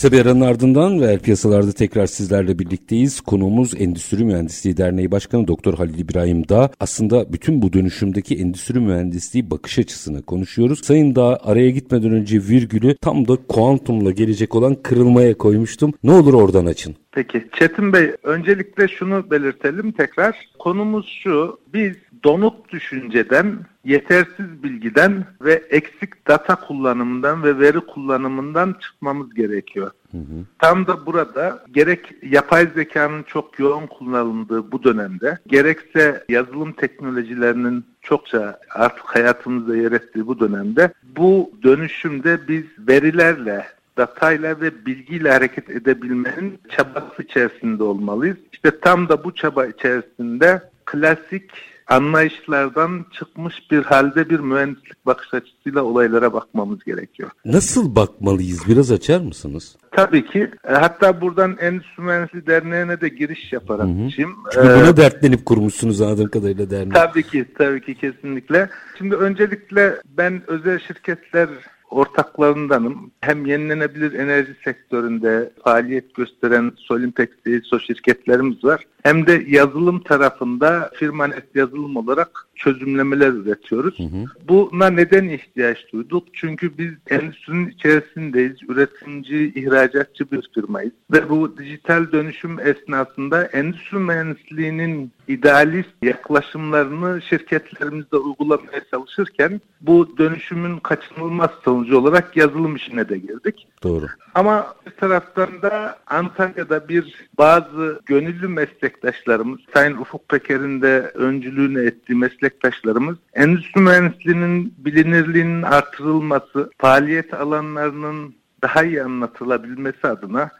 Kısa 0.00 0.12
bir 0.12 0.20
aranın 0.20 0.40
ardından 0.40 1.00
reel 1.00 1.18
piyasalarda 1.18 1.72
tekrar 1.72 2.06
sizlerle 2.06 2.58
birlikteyiz. 2.58 3.20
Konuğumuz 3.20 3.80
Endüstri 3.80 4.24
Mühendisliği 4.24 4.76
Derneği 4.76 5.10
Başkanı 5.10 5.48
Doktor 5.48 5.74
Halil 5.74 5.98
İbrahim 5.98 6.48
Dağ. 6.48 6.70
Aslında 6.80 7.32
bütün 7.32 7.62
bu 7.62 7.72
dönüşümdeki 7.72 8.36
endüstri 8.36 8.80
mühendisliği 8.80 9.50
bakış 9.50 9.78
açısını 9.78 10.22
konuşuyoruz. 10.22 10.84
Sayın 10.84 11.14
Dağ 11.14 11.38
araya 11.42 11.70
gitmeden 11.70 12.12
önce 12.12 12.38
virgülü 12.38 12.94
tam 12.94 13.28
da 13.28 13.36
kuantumla 13.48 14.10
gelecek 14.10 14.54
olan 14.54 14.74
kırılmaya 14.74 15.34
koymuştum. 15.34 15.92
Ne 16.02 16.10
olur 16.10 16.34
oradan 16.34 16.66
açın. 16.66 16.96
Peki 17.12 17.48
Çetin 17.58 17.92
Bey 17.92 18.10
öncelikle 18.22 18.88
şunu 18.88 19.30
belirtelim 19.30 19.92
tekrar. 19.92 20.36
Konumuz 20.58 21.20
şu 21.22 21.58
biz 21.74 21.96
donuk 22.24 22.68
düşünceden, 22.68 23.58
yetersiz 23.84 24.62
bilgiden 24.62 25.24
ve 25.40 25.52
eksik 25.70 26.28
data 26.28 26.56
kullanımından 26.56 27.42
ve 27.42 27.58
veri 27.58 27.80
kullanımından 27.80 28.76
çıkmamız 28.80 29.34
gerekiyor. 29.34 29.90
Hı 30.10 30.18
hı. 30.18 30.44
Tam 30.58 30.86
da 30.86 31.06
burada 31.06 31.64
gerek 31.72 32.12
yapay 32.22 32.68
zekanın 32.74 33.22
çok 33.22 33.58
yoğun 33.58 33.86
kullanıldığı 33.86 34.72
bu 34.72 34.84
dönemde, 34.84 35.38
gerekse 35.46 36.24
yazılım 36.28 36.72
teknolojilerinin 36.72 37.84
çokça 38.02 38.58
artık 38.70 39.04
hayatımızda 39.04 39.76
yer 39.76 39.92
ettiği 39.92 40.26
bu 40.26 40.40
dönemde 40.40 40.92
bu 41.16 41.50
dönüşümde 41.62 42.48
biz 42.48 42.64
verilerle, 42.78 43.66
datayla 43.96 44.60
ve 44.60 44.86
bilgiyle 44.86 45.30
hareket 45.30 45.70
edebilmenin 45.70 46.58
çabası 46.68 47.22
içerisinde 47.22 47.82
olmalıyız. 47.82 48.36
İşte 48.52 48.80
tam 48.80 49.08
da 49.08 49.24
bu 49.24 49.34
çaba 49.34 49.66
içerisinde 49.66 50.62
klasik 50.84 51.50
anlayışlardan 51.90 53.06
çıkmış 53.18 53.54
bir 53.70 53.82
halde 53.82 54.30
bir 54.30 54.40
mühendislik 54.40 55.06
bakış 55.06 55.34
açısıyla 55.34 55.82
olaylara 55.82 56.32
bakmamız 56.32 56.84
gerekiyor. 56.84 57.30
Nasıl 57.44 57.96
bakmalıyız? 57.96 58.68
Biraz 58.68 58.92
açar 58.92 59.20
mısınız? 59.20 59.76
Tabii 59.90 60.26
ki. 60.26 60.50
E, 60.68 60.72
hatta 60.72 61.20
buradan 61.20 61.56
Endüstri 61.56 62.02
Mühendisliği 62.02 62.46
Derneği'ne 62.46 63.00
de 63.00 63.08
giriş 63.08 63.52
yaparak 63.52 63.86
şimdi. 63.86 64.34
Çünkü 64.52 64.68
ee, 64.68 64.80
buna 64.80 64.96
dertlenip 64.96 65.46
kurmuşsunuz 65.46 66.00
anladığım 66.00 66.30
kadarıyla 66.30 66.70
derneği. 66.70 66.92
Tabii 66.92 67.22
ki, 67.22 67.46
tabii 67.58 67.80
ki 67.80 67.94
kesinlikle. 67.94 68.68
Şimdi 68.98 69.14
öncelikle 69.14 69.94
ben 70.16 70.42
özel 70.46 70.78
şirketler 70.78 71.48
ortaklarındanım. 71.90 73.10
Hem 73.20 73.46
yenilenebilir 73.46 74.12
enerji 74.12 74.56
sektöründe 74.64 75.52
faaliyet 75.64 76.14
gösteren 76.14 76.72
Solimpex 76.76 77.28
so 77.64 77.80
şirketlerimiz 77.80 78.64
var. 78.64 78.86
Hem 79.02 79.26
de 79.26 79.44
yazılım 79.48 80.02
tarafında 80.02 80.90
Firmanet 80.94 81.56
yazılım 81.56 81.96
olarak 81.96 82.46
çözümlemeler 82.54 83.28
üretiyoruz. 83.28 83.98
Hı 83.98 84.02
hı. 84.02 84.24
Buna 84.48 84.90
neden 84.90 85.28
ihtiyaç 85.28 85.78
duyduk? 85.92 86.28
Çünkü 86.32 86.78
biz 86.78 86.90
endüstrinin 87.10 87.68
içerisindeyiz. 87.68 88.56
Üretimci, 88.68 89.52
ihracatçı 89.54 90.30
bir 90.30 90.50
firmayız. 90.54 90.92
Ve 91.12 91.28
bu 91.28 91.58
dijital 91.58 92.12
dönüşüm 92.12 92.58
esnasında 92.60 93.44
endüstri 93.44 93.98
mühendisliğinin 93.98 95.12
idealist 95.28 95.90
yaklaşımlarını 96.02 97.22
şirketlerimizde 97.22 98.16
uygulamaya 98.16 98.80
çalışırken 98.90 99.60
bu 99.80 100.18
dönüşümün 100.18 100.78
kaçınılmaz 100.78 101.50
sonucu 101.64 101.98
olarak 101.98 102.36
yazılım 102.36 102.76
işine 102.76 103.08
de 103.08 103.18
girdik. 103.18 103.68
Doğru. 103.82 104.06
Ama 104.34 104.74
bir 104.86 104.90
taraftan 104.90 105.62
da 105.62 105.98
Antalya'da 106.06 106.88
bir 106.88 107.28
bazı 107.38 108.00
gönüllü 108.06 108.48
meslektaşlarımız, 108.90 109.60
Sayın 109.74 109.96
Ufuk 109.96 110.28
Peker'in 110.28 110.82
de 110.82 111.12
öncülüğünü 111.14 111.86
ettiği 111.86 112.14
meslektaşlarımız, 112.14 113.16
endüstri 113.34 113.80
mühendisliğinin 113.80 114.74
bilinirliğinin 114.78 115.62
artırılması, 115.62 116.70
faaliyet 116.78 117.34
alanlarının 117.34 118.34
daha 118.62 118.84
iyi 118.84 119.02
anlatılabilmesi 119.02 120.06
adına 120.06 120.50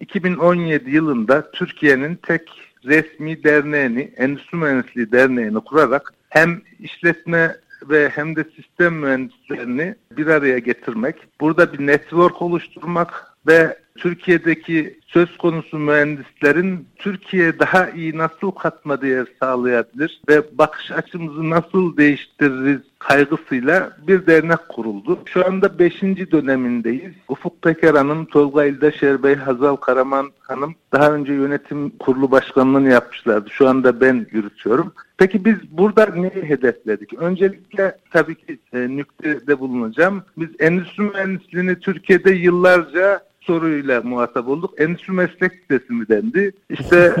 2017 0.00 0.90
yılında 0.90 1.50
Türkiye'nin 1.50 2.14
tek 2.14 2.42
resmi 2.84 3.44
derneğini, 3.44 4.12
Endüstri 4.16 4.58
Mühendisliği 4.58 5.12
Derneği'ni 5.12 5.60
kurarak 5.60 6.12
hem 6.28 6.60
işletme 6.78 7.56
ve 7.82 8.08
hem 8.08 8.36
de 8.36 8.44
sistem 8.56 8.94
mühendislerini 8.94 9.94
bir 10.16 10.26
araya 10.26 10.58
getirmek, 10.58 11.16
burada 11.40 11.72
bir 11.72 11.86
network 11.86 12.42
oluşturmak 12.42 13.36
ve 13.46 13.78
Türkiye'deki 13.98 14.98
söz 15.06 15.36
konusu 15.36 15.78
mühendislerin 15.78 16.86
Türkiye'ye 16.96 17.58
daha 17.58 17.90
iyi 17.90 18.18
nasıl 18.18 18.50
katma 18.50 19.02
değer 19.02 19.26
sağlayabilir 19.40 20.20
ve 20.28 20.58
bakış 20.58 20.90
açımızı 20.90 21.50
nasıl 21.50 21.96
değiştiririz 21.96 22.80
kaygısıyla 22.98 23.96
bir 24.08 24.26
dernek 24.26 24.68
kuruldu. 24.68 25.18
Şu 25.24 25.46
anda 25.46 25.78
5. 25.78 26.02
dönemindeyiz. 26.02 27.12
Ufuk 27.28 27.62
Peker 27.62 27.94
Hanım, 27.94 28.24
Tolga 28.24 28.64
İldaşer 28.64 29.22
Bey, 29.22 29.34
Hazal 29.34 29.76
Karaman 29.76 30.30
Hanım 30.40 30.74
daha 30.92 31.12
önce 31.12 31.32
yönetim 31.32 31.90
kurulu 31.90 32.30
başkanlığını 32.30 32.88
yapmışlardı. 32.88 33.50
Şu 33.50 33.68
anda 33.68 34.00
ben 34.00 34.26
yürütüyorum. 34.32 34.92
Peki 35.18 35.44
biz 35.44 35.56
burada 35.70 36.06
neyi 36.06 36.42
hedefledik? 36.42 37.14
Öncelikle 37.14 37.96
tabii 38.10 38.34
ki 38.34 38.58
e, 38.72 38.78
nüktede 38.78 39.60
bulunacağım. 39.60 40.22
Biz 40.36 40.48
endüstri 40.58 41.02
mühendisliğini 41.02 41.80
Türkiye'de 41.80 42.30
yıllarca 42.30 43.28
soruyla 43.48 44.00
muhatap 44.02 44.48
olduk. 44.48 44.80
Endüstri 44.80 45.12
meslek 45.12 45.52
sitesi 45.52 45.92
mi 45.92 46.08
dendi? 46.08 46.52
İşte 46.70 47.14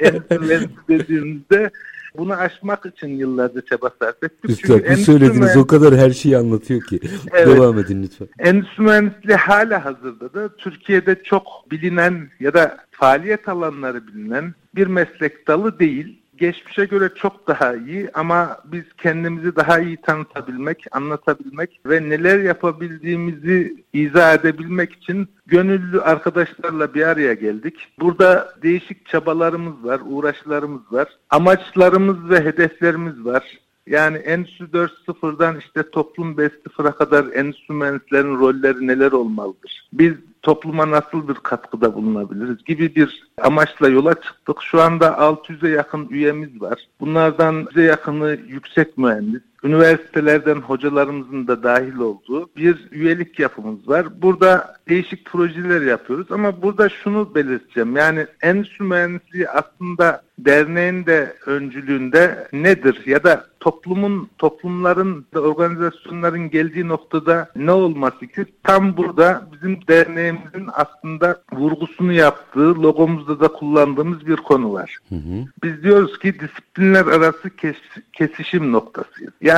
e, 0.00 0.04
endüstri 0.06 0.38
mühendisi 0.38 0.88
dediğimizde 0.88 1.70
bunu 2.18 2.32
aşmak 2.32 2.86
için 2.86 3.08
yıllarca 3.08 3.60
çaba 3.70 3.90
sarf 4.02 4.22
ettik. 4.22 4.50
Üstad 4.50 4.80
bu 4.90 4.96
söylediğiniz 4.96 5.56
o 5.56 5.66
kadar 5.66 5.96
her 5.96 6.10
şeyi 6.10 6.36
anlatıyor 6.36 6.80
ki. 6.80 7.00
Evet, 7.32 7.46
Devam 7.46 7.78
edin 7.78 8.02
lütfen. 8.02 8.28
Endüstri 8.38 8.82
mühendisliği 8.82 9.36
hala 9.36 9.84
hazırda 9.84 10.34
da 10.34 10.56
Türkiye'de 10.56 11.22
çok 11.24 11.70
bilinen 11.70 12.28
ya 12.40 12.54
da 12.54 12.76
faaliyet 12.90 13.48
alanları 13.48 14.06
bilinen 14.06 14.54
bir 14.74 14.86
meslek 14.86 15.48
dalı 15.48 15.78
değil 15.78 16.21
geçmişe 16.42 16.84
göre 16.84 17.10
çok 17.14 17.48
daha 17.48 17.74
iyi 17.74 18.10
ama 18.14 18.58
biz 18.64 18.84
kendimizi 18.98 19.56
daha 19.56 19.78
iyi 19.78 19.96
tanıtabilmek, 19.96 20.86
anlatabilmek 20.92 21.80
ve 21.86 22.08
neler 22.08 22.38
yapabildiğimizi 22.38 23.84
izah 23.92 24.34
edebilmek 24.34 24.92
için 24.92 25.28
gönüllü 25.46 26.00
arkadaşlarla 26.00 26.94
bir 26.94 27.02
araya 27.02 27.34
geldik. 27.34 27.74
Burada 28.00 28.54
değişik 28.62 29.06
çabalarımız 29.06 29.84
var, 29.84 30.00
uğraşlarımız 30.06 30.92
var. 30.92 31.08
Amaçlarımız 31.30 32.30
ve 32.30 32.44
hedeflerimiz 32.44 33.24
var. 33.24 33.58
Yani 33.86 34.16
Endüstri 34.16 34.64
4.0'dan 34.64 35.58
işte 35.58 35.90
Toplum 35.90 36.32
5.0'a 36.34 36.92
kadar 36.92 37.24
endüstri 37.32 37.74
mühendislerinin 37.74 38.38
rolleri 38.38 38.86
neler 38.86 39.12
olmalıdır? 39.12 39.88
Biz 39.92 40.14
topluma 40.42 40.90
nasıl 40.90 41.28
bir 41.28 41.34
katkıda 41.34 41.94
bulunabiliriz 41.94 42.64
gibi 42.64 42.94
bir 42.96 43.30
amaçla 43.42 43.88
yola 43.88 44.14
çıktık. 44.14 44.62
Şu 44.62 44.82
anda 44.82 45.06
600'e 45.06 45.70
yakın 45.70 46.08
üyemiz 46.08 46.60
var. 46.60 46.86
Bunlardan 47.00 47.66
bize 47.66 47.82
yakını 47.82 48.38
yüksek 48.46 48.98
mühendis, 48.98 49.42
üniversitelerden 49.62 50.56
hocalarımızın 50.60 51.46
da 51.46 51.62
dahil 51.62 51.96
olduğu 51.96 52.50
bir 52.56 52.88
üyelik 52.90 53.38
yapımız 53.38 53.88
var. 53.88 54.22
Burada 54.22 54.76
değişik 54.88 55.24
projeler 55.24 55.82
yapıyoruz 55.82 56.32
ama 56.32 56.62
burada 56.62 56.88
şunu 56.88 57.34
belirteceğim. 57.34 57.96
Yani 57.96 58.26
endüstri 58.42 58.84
mühendisliği 58.84 59.48
aslında 59.48 60.22
derneğin 60.38 61.06
de 61.06 61.36
öncülüğünde 61.46 62.48
nedir 62.52 63.02
ya 63.06 63.24
da 63.24 63.46
toplumun, 63.60 64.28
toplumların, 64.38 65.26
organizasyonların 65.34 66.50
geldiği 66.50 66.88
noktada 66.88 67.50
ne 67.56 67.70
olması 67.70 68.26
ki 68.26 68.46
tam 68.62 68.96
burada 68.96 69.42
bizim 69.52 69.78
derneğimizin 69.88 70.68
aslında 70.72 71.42
vurgusunu 71.52 72.12
yaptığı, 72.12 72.82
logomuzda 72.82 73.40
da 73.40 73.48
kullandığımız 73.48 74.26
bir 74.26 74.36
konu 74.36 74.72
var. 74.72 74.98
Hı 75.08 75.14
hı. 75.14 75.44
Biz 75.64 75.82
diyoruz 75.82 76.18
ki 76.18 76.40
disiplinler 76.40 77.06
arası 77.06 77.56
kes, 77.56 77.76
kesişim 78.12 78.72
noktasıyız. 78.72 79.32
Yani 79.40 79.51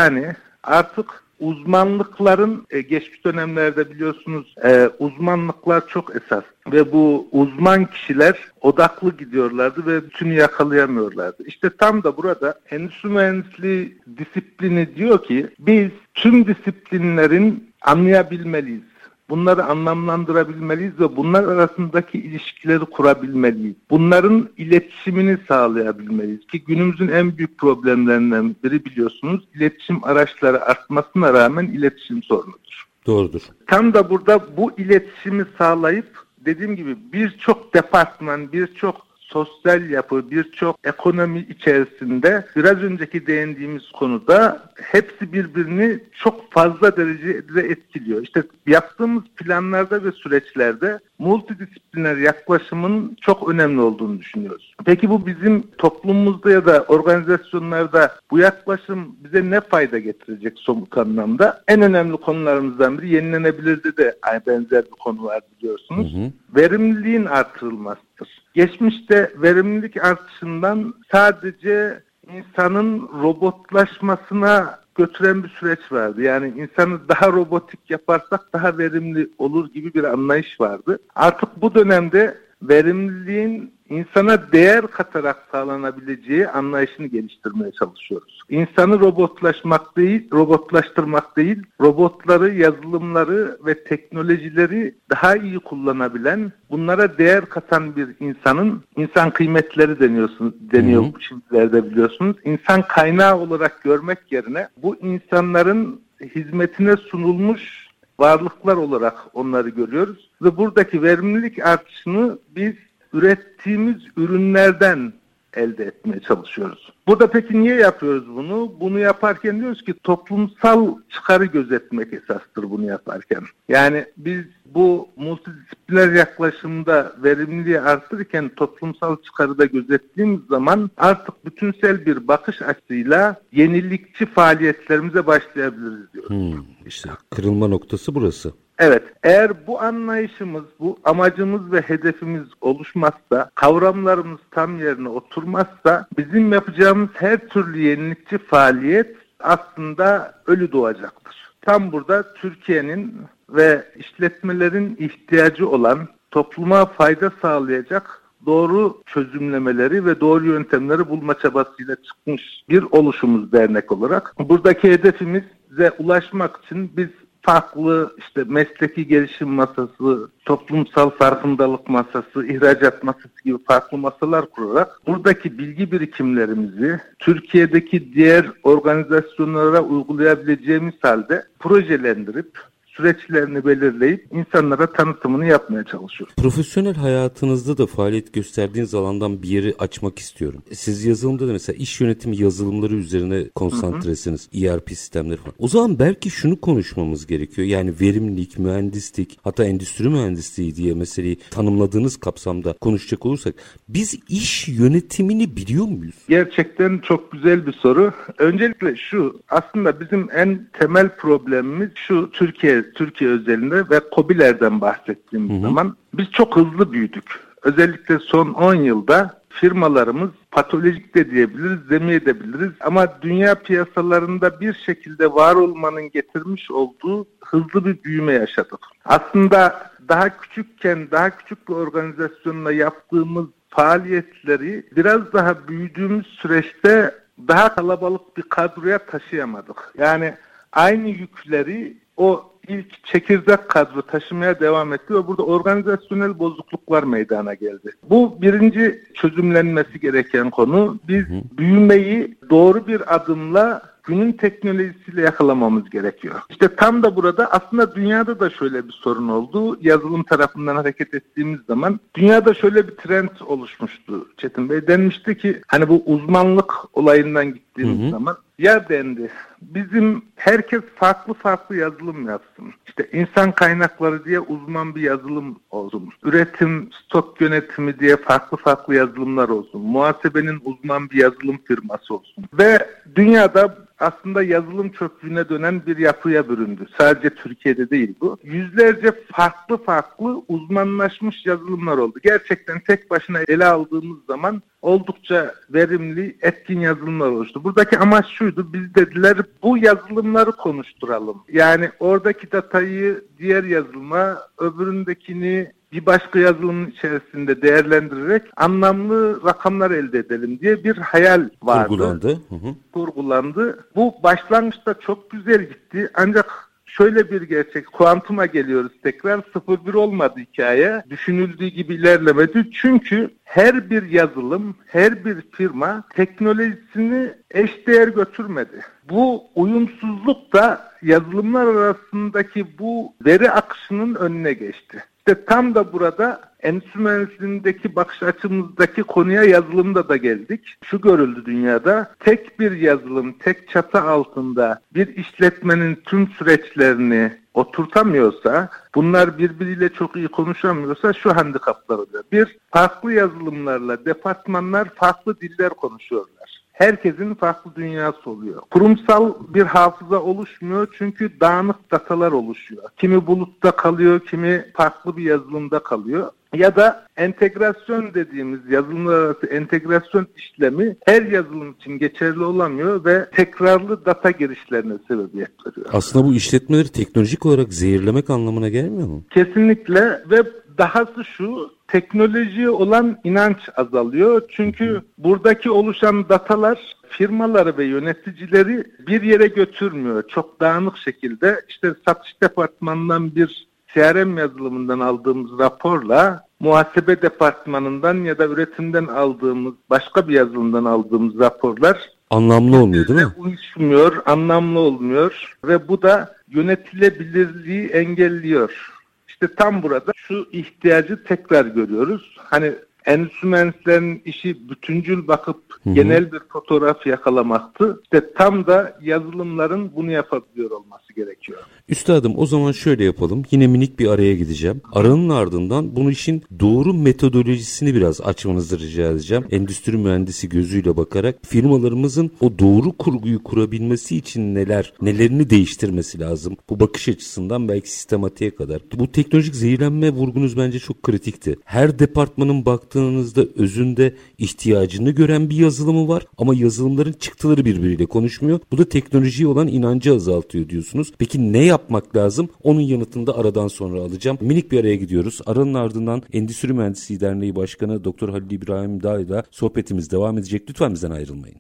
artık 0.63 1.25
uzmanlıkların 1.41 2.67
e, 2.71 2.81
geçmiş 2.81 3.25
dönemlerde 3.25 3.91
biliyorsunuz 3.91 4.55
e, 4.65 4.91
uzmanlıklar 4.99 5.89
çok 5.89 6.17
esas 6.17 6.45
ve 6.73 6.93
bu 6.93 7.29
uzman 7.33 7.85
kişiler 7.85 8.39
odaklı 8.61 9.17
gidiyorlardı 9.17 9.87
ve 9.87 10.05
bütünü 10.05 10.35
yakalayamıyorlardı. 10.35 11.43
İşte 11.47 11.71
tam 11.79 12.03
da 12.03 12.17
burada 12.17 12.61
endüstri 12.71 13.09
mühendisliği 13.09 13.99
disiplini 14.19 14.97
diyor 14.97 15.25
ki 15.25 15.49
biz 15.59 15.91
tüm 16.15 16.47
disiplinlerin 16.47 17.71
anlayabilmeliyiz. 17.83 18.94
Bunları 19.31 19.65
anlamlandırabilmeliyiz 19.65 21.01
ve 21.01 21.17
bunlar 21.17 21.45
arasındaki 21.45 22.19
ilişkileri 22.19 22.85
kurabilmeliyiz. 22.85 23.75
Bunların 23.91 24.49
iletişimini 24.57 25.39
sağlayabilmeliyiz 25.49 26.47
ki 26.47 26.65
günümüzün 26.65 27.09
en 27.09 27.39
büyük 27.39 27.59
problemlerinden 27.59 28.57
biri 28.65 28.85
biliyorsunuz 28.85 29.49
iletişim 29.55 30.05
araçları 30.05 30.65
artmasına 30.65 31.33
rağmen 31.33 31.67
iletişim 31.67 32.23
sorunudur. 32.23 32.85
Doğrudur. 33.07 33.41
Tam 33.67 33.95
da 33.95 34.11
burada 34.11 34.57
bu 34.57 34.73
iletişimi 34.79 35.47
sağlayıp 35.59 36.25
dediğim 36.39 36.77
gibi 36.77 36.97
birçok 37.13 37.75
departman, 37.75 38.53
birçok 38.53 39.14
sosyal 39.35 39.91
yapı, 39.91 40.31
birçok 40.31 40.77
ekonomi 40.85 41.41
içerisinde 41.41 42.47
biraz 42.57 42.77
önceki 42.77 43.27
değindiğimiz 43.27 43.93
konuda 43.93 44.71
hepsi 44.83 45.33
birbirini 45.33 45.99
çok 46.13 46.53
fazla 46.53 46.97
derecede 46.97 47.61
etkiliyor. 47.61 48.23
İşte 48.23 48.43
yaptığımız 48.67 49.23
planlarda 49.37 50.05
ve 50.05 50.13
süreçlerde 50.13 50.99
multidisipliner 51.19 52.17
yaklaşımın 52.17 53.17
çok 53.21 53.49
önemli 53.49 53.81
olduğunu 53.81 54.19
düşünüyoruz. 54.19 54.75
Peki 54.85 55.11
bu 55.11 55.27
bizim 55.27 55.63
toplumumuzda 55.79 56.51
ya 56.51 56.67
da 56.67 56.85
organizasyonlarda 56.89 58.13
bu 58.31 58.39
yaklaşım 58.39 59.17
bize 59.25 59.51
ne 59.51 59.61
fayda 59.61 59.99
getirecek 59.99 60.59
somut 60.59 60.99
anlamda? 60.99 61.63
En 61.69 61.83
önemli 61.83 62.17
konularımızdan 62.17 62.99
biri 62.99 63.15
yenilenebilirde 63.15 63.97
de 63.97 64.17
benzer 64.47 64.85
bir 64.85 64.91
konu 64.91 65.25
var 65.25 65.41
biliyorsunuz. 65.57 66.15
Hı 66.15 66.19
hı. 66.19 66.33
Verimliliğin 66.57 67.25
artırılmasıdır. 67.25 68.44
Geçmişte 68.55 69.33
verimlilik 69.37 70.05
artışından 70.05 70.95
sadece 71.13 72.03
insanın 72.33 73.09
robotlaşmasına 73.23 74.79
götüren 74.95 75.43
bir 75.43 75.49
süreç 75.49 75.93
vardı. 75.93 76.23
Yani 76.23 76.49
insanı 76.49 77.09
daha 77.09 77.33
robotik 77.33 77.91
yaparsak 77.91 78.53
daha 78.53 78.79
verimli 78.79 79.31
olur 79.39 79.73
gibi 79.73 79.95
bir 79.95 80.05
anlayış 80.05 80.61
vardı. 80.61 80.99
Artık 81.15 81.63
bu 81.63 81.75
dönemde 81.75 82.39
verimliliğin 82.69 83.75
insana 83.89 84.53
değer 84.53 84.87
katarak 84.87 85.37
sağlanabileceği 85.53 86.49
anlayışını 86.49 87.07
geliştirmeye 87.07 87.73
çalışıyoruz. 87.73 88.41
İnsanı 88.49 89.01
robotlaşmak 89.01 89.97
değil, 89.97 90.31
robotlaştırmak 90.33 91.37
değil, 91.37 91.63
robotları, 91.81 92.55
yazılımları 92.55 93.59
ve 93.67 93.85
teknolojileri 93.85 94.95
daha 95.11 95.37
iyi 95.37 95.59
kullanabilen, 95.59 96.53
bunlara 96.71 97.19
değer 97.19 97.47
katan 97.47 97.97
bir 97.97 98.09
insanın 98.21 98.83
insan 98.97 99.31
kıymetleri 99.31 100.01
deniyorsun, 100.01 100.57
deniyor 100.61 101.05
bu 101.15 101.21
şimdilerde 101.21 101.91
biliyorsunuz. 101.91 102.37
İnsan 102.45 102.83
kaynağı 102.83 103.39
olarak 103.39 103.83
görmek 103.83 104.33
yerine 104.33 104.69
bu 104.83 104.97
insanların 104.97 106.01
hizmetine 106.35 106.97
sunulmuş 106.97 107.89
varlıklar 108.19 108.77
olarak 108.77 109.15
onları 109.33 109.69
görüyoruz 109.69 110.31
ve 110.45 110.57
buradaki 110.57 111.03
verimlilik 111.03 111.67
artışını 111.67 112.39
biz 112.57 112.75
ürettiğimiz 113.13 113.97
ürünlerden 114.17 115.13
elde 115.57 115.85
etmeye 115.85 116.21
çalışıyoruz. 116.21 116.93
Burada 117.07 117.27
peki 117.27 117.63
niye 117.63 117.75
yapıyoruz 117.75 118.29
bunu? 118.29 118.75
Bunu 118.81 118.99
yaparken 118.99 119.61
diyoruz 119.61 119.85
ki 119.85 119.95
toplumsal 120.03 120.95
çıkarı 121.09 121.45
gözetmek 121.45 122.13
esastır 122.13 122.71
bunu 122.71 122.87
yaparken. 122.87 123.43
Yani 123.69 124.05
biz 124.17 124.45
bu 124.67 125.09
multidisipliner 125.17 126.13
yaklaşımda 126.13 127.13
verimliliği 127.23 127.81
artırırken 127.81 128.49
toplumsal 128.49 129.17
çıkarı 129.23 129.59
da 129.59 129.65
gözettiğimiz 129.65 130.41
zaman 130.49 130.91
artık 130.97 131.47
bütünsel 131.47 132.07
bir 132.07 132.29
bakış 132.29 132.63
açısıyla 132.63 133.37
yenilikçi 133.53 134.27
faaliyetlerimize 134.27 135.27
başlayabiliriz 135.27 136.13
diyoruz. 136.13 136.31
Hmm, 136.31 136.65
işte 136.87 137.11
kırılma 137.31 137.69
noktası 137.69 138.15
burası. 138.15 138.53
Evet, 138.79 139.03
eğer 139.23 139.67
bu 139.67 139.81
anlayışımız, 139.81 140.65
bu 140.81 140.99
amacımız 141.05 141.73
ve 141.73 141.81
hedefimiz 141.81 142.47
oluşmazsa, 142.61 143.51
kavramlarımız 143.55 144.41
tam 144.51 144.79
yerine 144.79 145.09
oturmazsa, 145.09 146.07
bizim 146.19 146.53
yapacağımız 146.53 147.09
her 147.15 147.49
türlü 147.49 147.83
yenilikçi 147.83 148.39
faaliyet 148.39 149.17
aslında 149.41 150.35
ölü 150.47 150.73
doğacaktır. 150.73 151.55
Tam 151.61 151.93
burada 151.93 152.35
Türkiye'nin 152.35 153.15
ve 153.51 153.85
işletmelerin 153.97 154.97
ihtiyacı 154.99 155.69
olan 155.69 156.09
topluma 156.31 156.87
fayda 156.87 157.33
sağlayacak 157.43 158.23
doğru 158.47 159.03
çözümlemeleri 159.07 160.05
ve 160.05 160.21
doğru 160.21 160.47
yöntemleri 160.47 161.09
bulma 161.09 161.39
çabasıyla 161.39 161.97
çıkmış 161.97 162.65
bir 162.69 162.83
oluşumuz 162.91 163.53
dernek 163.53 163.93
olarak. 163.93 164.35
Buradaki 164.39 164.91
hedefimize 164.91 165.91
ulaşmak 165.99 166.61
için 166.65 166.93
biz 166.97 167.09
farklı 167.45 168.17
işte 168.19 168.45
mesleki 168.45 169.07
gelişim 169.07 169.49
masası, 169.49 170.31
toplumsal 170.45 171.11
farkındalık 171.11 171.89
masası, 171.89 172.47
ihracat 172.47 173.03
masası 173.03 173.45
gibi 173.45 173.59
farklı 173.65 173.99
masalar 173.99 174.51
kurarak 174.51 175.01
buradaki 175.07 175.59
bilgi 175.59 175.93
birikimlerimizi 175.93 177.01
Türkiye'deki 177.19 178.15
diğer 178.15 178.47
organizasyonlara 178.63 179.81
uygulayabileceğimiz 179.81 180.95
halde 181.03 181.45
projelendirip 181.59 182.59
süreçlerini 182.97 183.65
belirleyip 183.65 184.27
insanlara 184.33 184.93
tanıtımını 184.93 185.47
yapmaya 185.47 185.85
çalışıyoruz. 185.85 186.35
Profesyonel 186.37 186.95
hayatınızda 186.95 187.79
da 187.79 187.87
faaliyet 187.87 188.33
gösterdiğiniz 188.33 188.95
alandan 188.95 189.43
bir 189.43 189.49
yeri 189.49 189.75
açmak 189.79 190.19
istiyorum. 190.19 190.63
Siz 190.73 191.05
yazılımda 191.05 191.49
da 191.49 191.53
mesela 191.53 191.77
iş 191.77 192.01
yönetimi 192.01 192.37
yazılımları 192.37 192.95
üzerine 192.95 193.49
konsantresiniz. 193.55 194.49
Hı 194.53 194.59
hı. 194.59 194.65
ERP 194.65 194.89
sistemleri 194.89 195.37
falan. 195.37 195.55
O 195.59 195.69
zaman 195.69 195.99
belki 195.99 196.31
şunu 196.31 196.61
konuşmamız 196.61 197.27
gerekiyor. 197.27 197.69
Yani 197.69 197.95
verimlilik, 198.01 198.59
mühendislik 198.59 199.39
hatta 199.43 199.65
endüstri 199.65 200.09
mühendisliği 200.09 200.77
diye 200.77 200.95
meseleyi 200.95 201.39
tanımladığınız 201.51 202.17
kapsamda 202.17 202.73
konuşacak 202.73 203.27
olursak 203.27 203.55
biz 203.89 204.19
iş 204.29 204.69
yönetimini 204.69 205.57
biliyor 205.57 205.87
muyuz? 205.87 206.15
Gerçekten 206.29 206.99
çok 206.99 207.33
güzel 207.33 207.67
bir 207.67 207.73
soru. 207.73 208.13
Öncelikle 208.39 208.97
şu 208.97 209.41
aslında 209.49 210.01
bizim 210.01 210.29
en 210.35 210.69
temel 210.73 211.09
problemimiz 211.17 211.91
şu 211.95 212.31
Türkiye 212.31 212.84
Türkiye 212.93 213.31
özelinde 213.31 213.91
ve 213.91 214.01
COBİ'lerden 214.15 214.81
bahsettiğimiz 214.81 215.51
hı 215.51 215.55
hı. 215.55 215.63
zaman 215.63 215.97
biz 216.15 216.31
çok 216.31 216.57
hızlı 216.57 216.93
büyüdük. 216.93 217.41
Özellikle 217.63 218.19
son 218.19 218.53
10 218.53 218.75
yılda 218.75 219.45
firmalarımız 219.49 220.31
patolojik 220.51 221.15
de 221.15 221.31
diyebiliriz, 221.31 221.91
demeyebiliriz 221.91 222.73
ama 222.81 223.23
dünya 223.23 223.55
piyasalarında 223.55 224.61
bir 224.61 224.75
şekilde 224.75 225.33
var 225.33 225.55
olmanın 225.55 226.11
getirmiş 226.11 226.71
olduğu 226.71 227.27
hızlı 227.45 227.85
bir 227.85 228.05
büyüme 228.05 228.33
yaşadık. 228.33 228.81
Aslında 229.05 229.91
daha 230.09 230.37
küçükken, 230.37 231.11
daha 231.11 231.37
küçük 231.37 231.69
bir 231.69 231.75
organizasyonla 231.75 232.73
yaptığımız 232.73 233.47
faaliyetleri 233.69 234.87
biraz 234.97 235.33
daha 235.33 235.69
büyüdüğümüz 235.69 236.27
süreçte 236.27 237.15
daha 237.49 237.75
kalabalık 237.75 238.37
bir 238.37 238.43
kadroya 238.43 238.99
taşıyamadık. 238.99 239.93
Yani 239.99 240.35
aynı 240.73 241.09
yükleri 241.09 241.97
o 242.17 242.45
ilk 242.69 243.05
çekirdek 243.07 243.69
kadro 243.69 244.03
taşımaya 244.03 244.61
devam 244.61 244.93
etti 244.93 245.15
ve 245.15 245.27
burada 245.27 245.43
organizasyonel 245.43 246.39
bozukluklar 246.39 247.03
meydana 247.03 247.55
geldi. 247.55 247.93
Bu 248.11 248.43
birinci 248.43 249.05
çözümlenmesi 249.15 250.01
gereken 250.01 250.51
konu. 250.51 250.99
Biz 251.09 251.25
büyümeyi 251.59 252.37
doğru 252.51 252.87
bir 252.87 253.15
adımla 253.15 253.83
günün 254.05 254.33
teknolojisiyle 254.33 255.23
yakalamamız 255.23 255.91
gerekiyor. 255.91 256.35
İşte 256.51 256.77
tam 256.77 257.03
da 257.03 257.17
burada 257.17 257.47
aslında 257.47 257.95
dünyada 257.95 258.41
da 258.41 258.51
şöyle 258.51 258.89
bir 258.89 258.93
sorun 258.93 259.29
oldu. 259.29 259.79
Yazılım 259.81 260.23
tarafından 260.23 260.77
hareket 260.77 261.15
ettiğimiz 261.15 261.61
zaman 261.69 262.01
dünyada 262.15 262.55
şöyle 262.55 262.89
bir 262.89 262.95
trend 262.95 263.29
oluşmuştu 263.47 264.29
Çetin 264.37 264.71
Bey. 264.71 264.87
Denmişti 264.87 265.39
ki 265.39 265.61
hani 265.67 265.89
bu 265.89 266.03
uzmanlık 266.07 266.73
olayından 266.93 267.55
gittiğimiz 267.55 267.99
hı 267.99 268.07
hı. 268.07 268.11
zaman 268.11 268.37
ya 268.59 268.89
dendi 268.89 269.31
bizim 269.75 270.23
herkes 270.37 270.81
farklı 270.97 271.35
farklı 271.35 271.77
yazılım 271.77 272.29
yapsın. 272.29 272.75
İşte 272.87 273.09
insan 273.13 273.53
kaynakları 273.53 274.25
diye 274.25 274.41
uzman 274.41 274.95
bir 274.95 275.01
yazılım 275.03 275.61
olsun. 275.71 276.11
Üretim, 276.23 276.91
stok 276.93 277.41
yönetimi 277.41 277.99
diye 277.99 278.17
farklı 278.17 278.57
farklı 278.57 278.95
yazılımlar 278.95 279.49
olsun. 279.49 279.81
Muhasebenin 279.81 280.61
uzman 280.65 281.11
bir 281.11 281.17
yazılım 281.17 281.59
firması 281.67 282.15
olsun. 282.15 282.45
Ve 282.53 282.89
dünyada 283.17 283.85
aslında 283.99 284.43
yazılım 284.43 284.93
çöplüğüne 284.93 285.49
dönen 285.49 285.87
bir 285.87 285.97
yapıya 285.97 286.49
büründü. 286.49 286.87
Sadece 286.99 287.31
Türkiye'de 287.31 287.91
değil 287.91 288.15
bu. 288.21 288.39
Yüzlerce 288.45 289.13
farklı 289.33 289.77
farklı 289.77 290.43
uzmanlaşmış 290.49 291.47
yazılımlar 291.47 291.99
oldu. 291.99 292.19
Gerçekten 292.23 292.81
tek 292.81 293.11
başına 293.11 293.39
ele 293.49 293.65
aldığımız 293.65 294.19
zaman 294.27 294.63
oldukça 294.83 295.55
verimli, 295.71 296.37
etkin 296.43 296.81
yazılımlar 296.81 297.29
oluştu. 297.29 297.65
Buradaki 297.65 297.99
amaç 297.99 298.27
şuydu, 298.27 298.73
biz 298.73 298.95
dediler 298.95 299.37
bu 299.63 299.79
yazılımlar 299.79 300.15
yazılımları 300.25 300.53
konuşturalım. 300.53 301.43
Yani 301.53 301.91
oradaki 302.01 302.53
datayı 302.53 303.25
diğer 303.39 303.65
yazılıma, 303.65 304.39
öbüründekini 304.59 305.73
bir 305.93 306.07
başka 306.07 306.39
yazılımın 306.39 306.91
içerisinde 306.91 307.63
değerlendirerek 307.63 308.43
anlamlı 308.57 309.45
rakamlar 309.45 309.91
elde 309.91 310.19
edelim 310.19 310.59
diye 310.61 310.85
bir 310.85 310.97
hayal 310.97 311.49
vardı. 311.63 311.89
Kurgulandı. 311.89 312.29
Hı 312.29 312.55
hı. 312.55 312.75
Kurgulandı. 312.93 313.89
Bu 313.97 314.15
başlangıçta 314.23 314.95
çok 314.95 315.31
güzel 315.31 315.61
gitti 315.61 316.11
ancak 316.15 316.71
şöyle 316.97 317.31
bir 317.31 317.43
gerçek. 317.43 317.93
Kuantuma 317.93 318.47
geliyoruz 318.47 318.93
tekrar. 319.03 319.39
0-1 319.39 319.97
olmadı 319.97 320.41
hikaye. 320.41 321.03
Düşünüldüğü 321.11 321.67
gibi 321.67 321.95
ilerlemedi. 321.95 322.71
Çünkü 322.73 323.31
her 323.45 323.91
bir 323.91 324.03
yazılım, 324.11 324.77
her 324.87 325.25
bir 325.25 325.37
firma 325.53 326.05
teknolojisini 326.15 327.35
eşdeğer 327.51 328.09
götürmedi. 328.09 328.81
Bu 329.11 329.45
uyumsuzluk 329.55 330.53
da 330.53 330.91
yazılımlar 331.03 331.67
arasındaki 331.67 332.79
bu 332.79 333.15
veri 333.27 333.51
akışının 333.51 334.15
önüne 334.15 334.53
geçti. 334.53 335.05
İşte 335.29 335.45
tam 335.45 335.75
da 335.75 335.93
burada 335.93 336.41
endüstri 336.61 337.01
mühendisliğindeki 337.01 337.97
bakış 337.97 338.23
açımızdaki 338.23 339.03
konuya 339.03 339.45
yazılımda 339.45 340.09
da 340.09 340.17
geldik. 340.17 340.61
Şu 340.85 341.01
görüldü 341.01 341.45
dünyada 341.47 342.15
tek 342.21 342.61
bir 342.61 342.73
yazılım, 342.73 343.33
tek 343.33 343.69
çatı 343.69 344.01
altında 344.01 344.81
bir 344.95 345.17
işletmenin 345.17 345.95
tüm 345.95 346.29
süreçlerini 346.29 347.33
oturtamıyorsa, 347.55 348.69
bunlar 348.95 349.39
birbiriyle 349.39 349.89
çok 349.89 350.17
iyi 350.17 350.29
konuşamıyorsa 350.29 351.13
şu 351.13 351.37
handikaplar 351.37 351.99
oluyor. 351.99 352.25
Bir, 352.33 352.57
farklı 352.71 353.13
yazılımlarla 353.13 354.05
departmanlar 354.05 354.89
farklı 354.95 355.41
diller 355.41 355.71
konuşuyorlar 355.71 356.44
herkesin 356.75 357.35
farklı 357.35 357.75
dünyası 357.77 358.31
oluyor. 358.31 358.63
Kurumsal 358.71 359.35
bir 359.49 359.63
hafıza 359.63 360.23
oluşmuyor 360.23 360.89
çünkü 360.99 361.41
dağınık 361.41 361.91
datalar 361.91 362.33
oluşuyor. 362.33 362.83
Kimi 362.97 363.27
bulutta 363.27 363.71
kalıyor, 363.71 364.21
kimi 364.21 364.65
farklı 364.75 365.17
bir 365.17 365.23
yazılımda 365.23 365.79
kalıyor. 365.79 366.31
Ya 366.55 366.77
da 366.77 367.07
entegrasyon 367.17 368.15
dediğimiz 368.15 368.61
yazılımlar 368.71 369.15
arası 369.15 369.47
entegrasyon 369.47 370.27
işlemi 370.37 370.97
her 371.07 371.23
yazılım 371.23 371.73
için 371.73 371.99
geçerli 371.99 372.45
olamıyor 372.45 373.05
ve 373.05 373.31
tekrarlı 373.31 374.05
data 374.05 374.31
girişlerine 374.31 374.95
sebebiyet 375.09 375.51
veriyor. 375.67 375.91
Aslında 375.93 376.27
bu 376.27 376.35
işletmeleri 376.35 376.89
teknolojik 376.89 377.47
olarak 377.47 377.73
zehirlemek 377.73 378.31
anlamına 378.31 378.69
gelmiyor 378.69 379.09
mu? 379.09 379.23
Kesinlikle 379.31 380.01
ve 380.31 380.43
dahası 380.79 381.25
şu 381.25 381.74
teknolojiye 381.95 382.71
olan 382.71 383.19
inanç 383.25 383.59
azalıyor. 383.77 384.43
Çünkü 384.49 385.03
buradaki 385.19 385.71
oluşan 385.71 386.29
datalar 386.29 386.79
firmaları 387.09 387.79
ve 387.79 387.85
yöneticileri 387.85 388.85
bir 389.07 389.23
yere 389.23 389.47
götürmüyor. 389.47 390.29
Çok 390.29 390.61
dağınık 390.61 390.99
şekilde 390.99 391.61
işte 391.69 391.95
satış 392.09 392.43
departmanından 392.43 393.35
bir 393.37 393.67
CRM 393.95 394.39
yazılımından 394.39 395.01
aldığımız 395.01 395.59
raporla 395.59 396.45
muhasebe 396.61 397.23
departmanından 397.23 398.15
ya 398.15 398.39
da 398.39 398.47
üretimden 398.47 399.07
aldığımız 399.07 399.75
başka 399.91 400.29
bir 400.29 400.35
yazılımdan 400.35 400.85
aldığımız 400.85 401.39
raporlar 401.39 402.11
anlamlı 402.31 402.83
olmuyor 402.83 403.09
değil 403.09 403.21
mi? 403.21 403.33
Uyuşmuyor, 403.37 404.23
anlamlı 404.27 404.79
olmuyor 404.79 405.57
ve 405.65 405.89
bu 405.89 406.03
da 406.03 406.35
yönetilebilirliği 406.49 407.87
engelliyor. 407.87 408.94
İşte 409.35 409.55
tam 409.55 409.83
burada 409.83 410.13
şu 410.17 410.49
ihtiyacı 410.53 411.25
tekrar 411.25 411.67
görüyoruz. 411.67 412.37
Hani 412.39 412.75
endüstri 413.07 413.49
mühendislerinin 413.49 414.23
işi 414.25 414.69
bütüncül 414.69 415.27
bakıp 415.29 415.57
hı 415.83 415.91
hı. 415.91 415.95
genel 415.95 416.33
bir 416.33 416.41
fotoğraf 416.49 417.07
yakalamaktı. 417.07 418.01
İşte 418.03 418.33
tam 418.33 418.67
da 418.67 418.99
yazılımların 419.03 419.91
bunu 419.97 420.11
yapabiliyor 420.11 420.71
olması 420.71 421.13
gerekiyor. 421.17 421.59
Üstadım 421.89 422.33
o 422.37 422.47
zaman 422.47 422.73
şöyle 422.73 423.05
yapalım. 423.05 423.43
Yine 423.51 423.67
minik 423.67 423.99
bir 423.99 424.09
araya 424.09 424.35
gideceğim. 424.35 424.81
Aranın 424.93 425.29
ardından 425.29 425.97
bunu 425.97 426.11
işin 426.11 426.43
doğru 426.61 426.95
metodolojisini 426.95 427.95
biraz 427.95 428.21
açmanızı 428.21 428.79
rica 428.79 429.11
edeceğim. 429.11 429.45
Endüstri 429.51 429.97
mühendisi 429.97 430.49
gözüyle 430.49 430.97
bakarak 430.97 431.37
firmalarımızın 431.43 432.31
o 432.41 432.59
doğru 432.59 432.93
kurguyu 432.93 433.43
kurabilmesi 433.43 434.17
için 434.17 434.55
neler, 434.55 434.93
nelerini 435.03 435.51
değiştirmesi 435.51 436.21
lazım. 436.21 436.57
Bu 436.71 436.81
bakış 436.81 437.09
açısından 437.09 437.69
belki 437.69 437.91
sistematiğe 437.91 438.55
kadar. 438.55 438.83
Bu 438.95 439.13
teknolojik 439.13 439.55
zehirlenme 439.55 440.11
vurgunuz 440.11 440.57
bence 440.57 440.79
çok 440.79 441.03
kritikti. 441.03 441.57
Her 441.65 441.99
departmanın 441.99 442.67
baktığınızda 442.95 443.45
özünde 443.57 444.15
ihtiyacını 444.39 445.11
gören 445.11 445.51
bir 445.51 445.57
yazılımı 445.57 446.09
var 446.09 446.27
ama 446.39 446.55
yazılımların 446.55 447.13
çıktıları 447.13 447.65
birbiriyle 447.65 448.07
konuşmuyor. 448.07 448.61
Bu 448.73 448.79
da 448.79 448.89
teknolojiye 448.89 449.49
olan 449.49 449.69
inancı 449.69 450.15
azaltıyor 450.15 450.69
diyorsunuz. 450.69 451.13
Peki 451.19 451.53
ne 451.53 451.65
yapmak 451.65 452.17
lazım? 452.17 452.49
Onun 452.63 452.81
yanıtını 452.81 453.27
da 453.27 453.39
aradan 453.39 453.69
sonra 453.69 454.01
alacağım. 454.01 454.39
Minik 454.41 454.73
bir 454.73 454.81
araya 454.81 454.97
gidiyoruz. 454.97 455.41
Aranın 455.47 455.75
ardından 455.75 456.23
Endüstri 456.33 456.73
Mühendisliği 456.73 457.21
Derneği 457.21 457.57
Başkanı 457.57 458.05
Doktor 458.05 458.29
Halil 458.29 458.51
İbrahim 458.51 459.03
Dağ 459.03 459.45
sohbetimiz 459.51 460.11
devam 460.11 460.39
edecek. 460.39 460.63
Lütfen 460.69 460.95
bizden 460.95 461.11
ayrılmayın. 461.11 461.57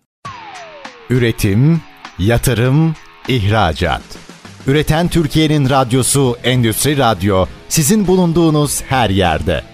Üretim, 1.10 1.80
yatırım, 2.18 2.94
ihracat. 3.28 4.02
Üreten 4.66 5.08
Türkiye'nin 5.08 5.70
radyosu 5.70 6.36
Endüstri 6.44 6.98
Radyo 6.98 7.46
sizin 7.68 8.06
bulunduğunuz 8.06 8.82
her 8.82 9.10
yerde. 9.10 9.73